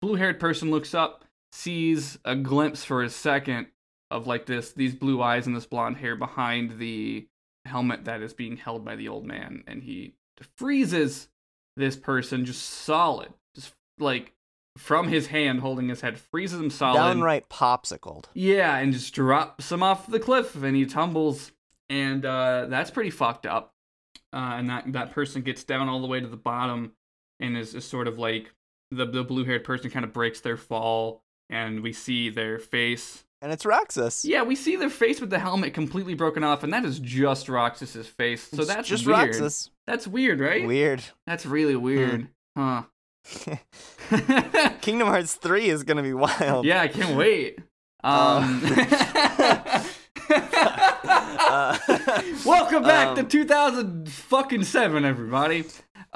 [0.07, 3.67] Blue-haired person looks up, sees a glimpse for a second
[4.09, 7.27] of like this these blue eyes and this blonde hair behind the
[7.65, 10.15] helmet that is being held by the old man, and he
[10.57, 11.27] freezes
[11.77, 14.33] this person just solid, just like
[14.79, 16.99] from his hand holding his head, freezes him solid.
[16.99, 18.27] Downright popsicled.
[18.33, 21.51] Yeah, and just drops him off the cliff, and he tumbles,
[21.91, 23.75] and uh, that's pretty fucked up.
[24.33, 26.93] Uh, and that that person gets down all the way to the bottom,
[27.41, 28.53] and is, is sort of like
[28.91, 33.25] the the blue haired person kind of breaks their fall, and we see their face.
[33.43, 34.25] And it's Roxas.
[34.25, 37.49] Yeah, we see their face with the helmet completely broken off, and that is just
[37.49, 38.43] Roxas's face.
[38.45, 39.19] So It's that's just weird.
[39.19, 39.71] Roxas.
[39.87, 40.67] That's weird, right?
[40.67, 41.03] Weird.
[41.27, 42.85] That's really weird, huh?
[44.81, 46.65] Kingdom Hearts 3 is gonna be wild.
[46.65, 47.59] yeah, I can't wait.
[48.05, 48.63] Uh, Um,
[50.29, 51.77] Uh,
[52.45, 55.65] Welcome back to um, 2000 fucking seven, everybody.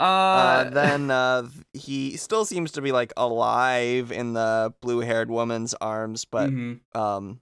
[0.01, 5.75] Uh, uh, then uh, he still seems to be like alive in the blue-haired woman's
[5.75, 6.81] arms, but mhm.
[6.95, 7.41] um,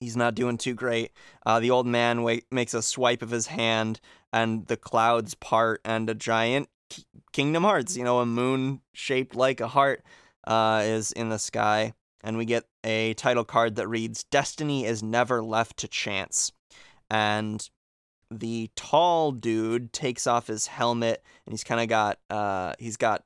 [0.00, 1.12] he's not doing too great.
[1.44, 4.00] Uh, the old man wa- makes a swipe of his hand,
[4.32, 9.34] and the clouds part, and a giant K- Kingdom Hearts, you know, a moon shaped
[9.34, 10.02] like a heart,
[10.46, 15.02] uh, is in the sky, and we get a title card that reads "Destiny is
[15.02, 16.50] never left to chance,"
[17.10, 17.68] and
[18.30, 23.24] the tall dude takes off his helmet, and he's kind of got uh, he's got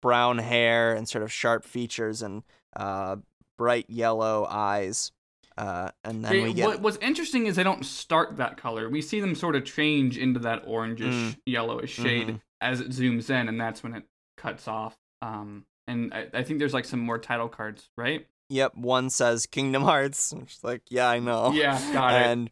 [0.00, 2.42] brown hair and sort of sharp features and
[2.76, 3.16] uh,
[3.56, 5.12] bright yellow eyes.
[5.56, 8.88] Uh, and then They- we get what, what's interesting is they don't start that color.
[8.88, 11.36] We see them sort of change into that orangish, Mm.
[11.46, 12.40] yellowish shade Mhm.
[12.60, 14.04] as it zooms in, and that's when it
[14.36, 14.96] cuts off.
[15.20, 18.24] Um, and I, I think there's like some more title cards, right?
[18.50, 20.32] Yep, one says Kingdom Hearts.
[20.32, 21.50] Which is like, yeah, I know.
[21.52, 22.26] Yeah, got it.
[22.28, 22.50] and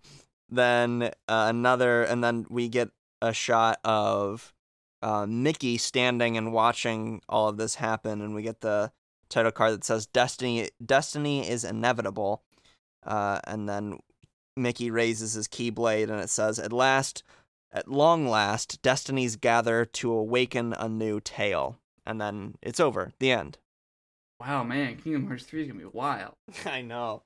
[0.48, 2.90] then uh, another, and then we get
[3.20, 4.54] a shot of
[5.02, 8.92] uh, Mickey standing and watching all of this happen, and we get the
[9.28, 12.42] title card that says "Destiny, Destiny is inevitable,"
[13.04, 13.98] uh, and then
[14.56, 17.22] Mickey raises his keyblade, and it says, "At last,
[17.72, 21.78] at long last, destinies gather to awaken a new tale."
[22.08, 23.12] And then it's over.
[23.18, 23.58] The end.
[24.40, 26.34] Wow, man, Kingdom Hearts 3 is gonna be wild.
[26.66, 27.22] I know.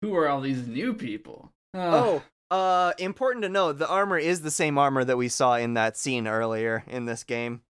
[0.00, 1.52] Who are all these new people?
[1.74, 5.74] Oh, uh, important to note, the armor is the same armor that we saw in
[5.74, 7.62] that scene earlier in this game.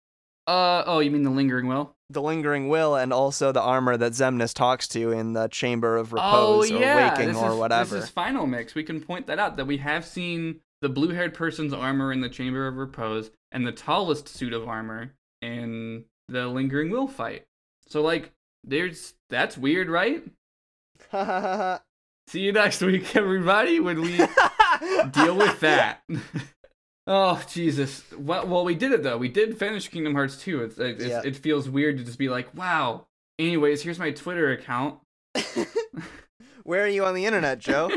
[0.47, 1.95] uh, oh, you mean the lingering will?
[2.09, 6.11] The lingering will, and also the armor that Xemnas talks to in the Chamber of
[6.13, 7.95] oh Repose or yeah, Waking this or is, whatever.
[7.95, 8.73] This is final mix.
[8.73, 12.29] We can point that out that we have seen the blue-haired person's armor in the
[12.29, 17.45] Chamber of Repose and the tallest suit of armor in the lingering will fight.
[17.87, 18.31] So like,
[18.63, 20.23] there's that's weird, right?
[22.27, 24.17] See you next week, everybody, when we
[25.11, 26.01] deal with that.
[27.07, 28.03] oh Jesus!
[28.17, 29.17] Well, well, we did it though.
[29.17, 30.63] We did finish Kingdom Hearts 2.
[30.63, 31.21] It's, it, it's, Yeah.
[31.23, 33.07] it feels weird to just be like, wow.
[33.39, 34.99] Anyways, here's my Twitter account.
[36.63, 37.89] Where are you on the internet, Joe?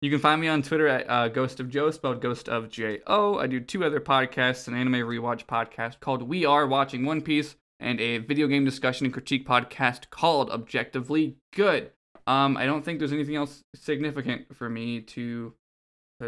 [0.00, 3.00] You can find me on Twitter at uh, Ghost of Joe, spelled Ghost of J
[3.06, 3.38] O.
[3.38, 7.56] I do two other podcasts: an anime rewatch podcast called We Are Watching One Piece,
[7.80, 11.92] and a video game discussion and critique podcast called Objectively Good.
[12.26, 15.54] Um, I don't think there's anything else significant for me to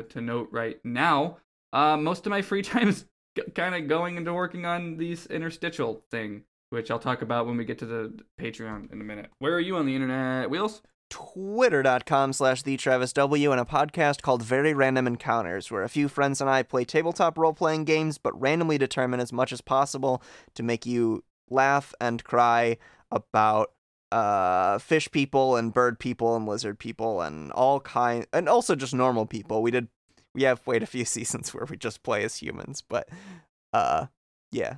[0.03, 1.38] to, note right now.
[1.72, 3.05] Uh, most of my free time is
[3.36, 7.57] g- kind of going into working on these interstitial thing, which I'll talk about when
[7.57, 9.30] we get to the Patreon in a minute.
[9.38, 10.82] Where are you on the internet, Wheels?
[11.09, 16.09] Twitter.com slash the Travis W and a podcast called Very Random Encounters, where a few
[16.09, 20.20] friends and I play tabletop role playing games, but randomly determine as much as possible
[20.55, 22.76] to make you laugh and cry
[23.12, 23.70] about
[24.13, 28.95] uh fish people and bird people and lizard people and all kind and also just
[28.95, 29.63] normal people.
[29.63, 29.89] We did
[30.35, 33.09] we have played a few seasons where we just play as humans, but
[33.73, 34.07] uh
[34.53, 34.77] yeah.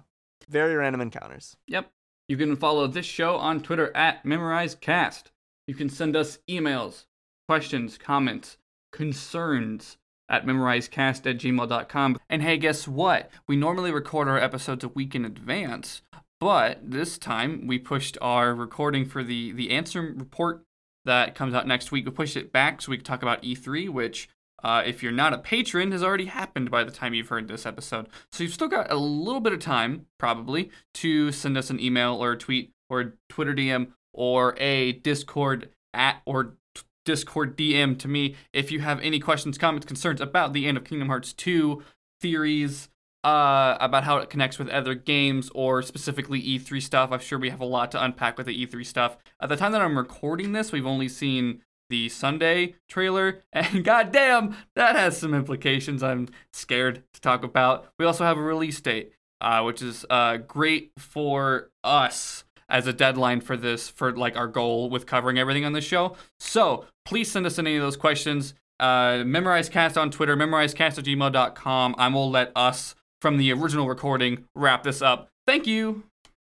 [0.48, 1.56] Very random encounters.
[1.66, 1.90] Yep.
[2.28, 5.24] You can follow this show on Twitter at MemorizeCast.
[5.66, 7.04] You can send us emails,
[7.46, 8.56] questions, comments,
[8.92, 9.98] concerns
[10.28, 12.18] at memorizecast at gmail.com.
[12.28, 13.30] And hey, guess what?
[13.46, 16.02] We normally record our episodes a week in advance,
[16.40, 20.62] but this time we pushed our recording for the, the Ansem report
[21.04, 22.04] that comes out next week.
[22.04, 24.28] We pushed it back so we could talk about E3, which,
[24.62, 27.66] uh, if you're not a patron, has already happened by the time you've heard this
[27.66, 28.08] episode.
[28.30, 32.22] So you've still got a little bit of time, probably, to send us an email
[32.22, 37.98] or a tweet or a Twitter DM or a Discord at or t- Discord DM
[37.98, 41.32] to me if you have any questions, comments, concerns about the end of Kingdom Hearts
[41.32, 41.82] 2,
[42.20, 42.90] theories,
[43.24, 47.10] uh, about how it connects with other games or specifically E3 stuff.
[47.12, 49.16] I'm sure we have a lot to unpack with the E3 stuff.
[49.40, 54.56] At the time that I'm recording this, we've only seen the Sunday trailer, and goddamn,
[54.76, 57.88] that has some implications I'm scared to talk about.
[57.98, 62.92] We also have a release date, uh, which is uh, great for us as a
[62.92, 66.16] deadline for this, for like our goal with covering everything on the show.
[66.38, 68.54] So please send us any of those questions.
[68.78, 71.94] Uh, memorizecast on Twitter, memorizecast at gmail.com.
[71.98, 75.28] I will let us from the original recording wrap this up.
[75.46, 76.04] Thank you.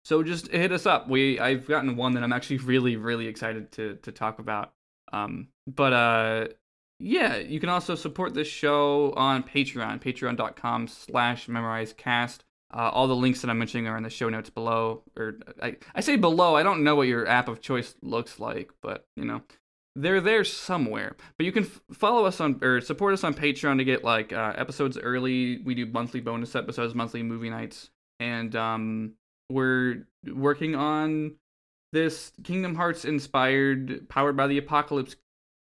[0.06, 1.10] So just hit us up.
[1.10, 4.72] We I've gotten one that I'm actually really really excited to to talk about.
[5.12, 6.48] Um, but uh,
[7.00, 12.40] yeah, you can also support this show on Patreon, patreon.com slash memorizecast.
[12.74, 15.04] Uh, all the links that I'm mentioning are in the show notes below.
[15.16, 18.72] Or I, I say below, I don't know what your app of choice looks like,
[18.82, 19.42] but you know,
[19.96, 21.16] they're there somewhere.
[21.38, 24.34] But you can f- follow us on or support us on Patreon to get like
[24.34, 25.60] uh, episodes early.
[25.60, 27.90] We do monthly bonus episodes, monthly movie nights,
[28.20, 29.14] and um,
[29.50, 31.36] we're working on
[31.92, 35.16] this Kingdom Hearts inspired, powered by the Apocalypse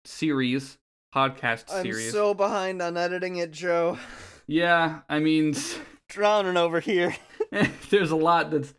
[0.05, 0.78] series
[1.13, 2.11] podcast I'm series.
[2.11, 3.97] so behind on editing it, Joe.
[4.47, 5.55] yeah, I mean,
[6.09, 7.15] Drowning over here.
[7.89, 8.73] there's a lot that's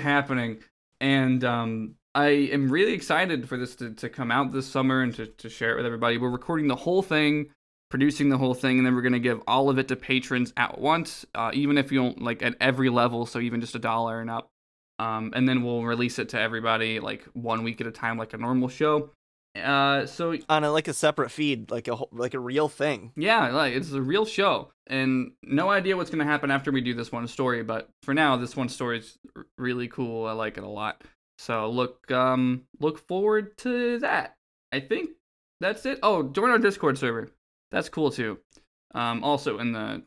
[0.00, 0.58] happening,
[1.00, 5.14] and um, I am really excited for this to, to come out this summer and
[5.16, 6.16] to, to share it with everybody.
[6.16, 7.50] We're recording the whole thing,
[7.90, 10.78] producing the whole thing, and then we're gonna give all of it to patrons at
[10.78, 14.22] once, uh, even if you don't like at every level, so even just a dollar
[14.22, 14.48] and up.
[14.98, 18.32] Um, and then we'll release it to everybody like one week at a time, like
[18.32, 19.10] a normal show.
[19.54, 23.12] Uh, so On a, like a separate feed, like a like a real thing.
[23.16, 26.94] yeah, like it's a real show, and no idea what's gonna happen after we do
[26.94, 27.62] this one story.
[27.62, 29.18] But for now, this one story is
[29.58, 30.26] really cool.
[30.26, 31.02] I like it a lot.
[31.38, 34.36] So look, um, look forward to that.
[34.72, 35.10] I think
[35.60, 35.98] that's it.
[36.02, 37.30] Oh, join our Discord server.
[37.70, 38.38] That's cool too.
[38.94, 40.02] Um, also in the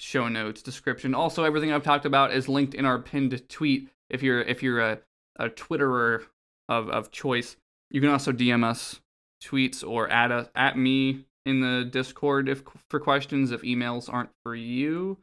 [0.00, 1.14] show notes description.
[1.14, 3.88] Also, everything I've talked about is linked in our pinned tweet.
[4.10, 4.98] If you're if you're a
[5.36, 6.24] a Twitterer
[6.68, 7.56] of of choice,
[7.90, 9.00] you can also DM us
[9.42, 14.30] tweets or at us at me in the Discord if for questions if emails aren't
[14.42, 15.18] for you.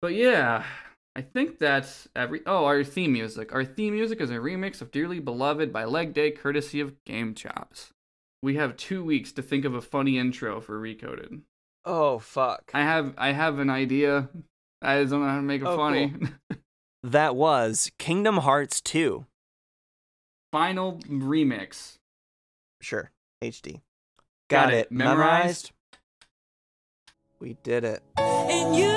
[0.00, 0.64] But yeah,
[1.14, 2.40] I think that's every.
[2.46, 3.52] Oh, our theme music.
[3.54, 7.90] Our theme music is a remix of "Dearly Beloved" by Leg Day, courtesy of GameChops.
[8.42, 11.42] We have two weeks to think of a funny intro for Recoded.
[11.84, 12.70] Oh fuck.
[12.72, 14.28] I have I have an idea.
[14.80, 16.14] I just don't know how to make it Oh, funny.
[17.04, 19.26] That was Kingdom Hearts 2.
[20.52, 21.96] Final remix.
[22.80, 23.10] Sure.
[23.42, 23.80] HD.
[24.48, 24.76] Got Got, it.
[24.86, 24.92] it.
[24.92, 25.72] Memorized?
[25.72, 25.72] Memorized?
[27.40, 28.02] We did it.
[28.18, 28.88] And you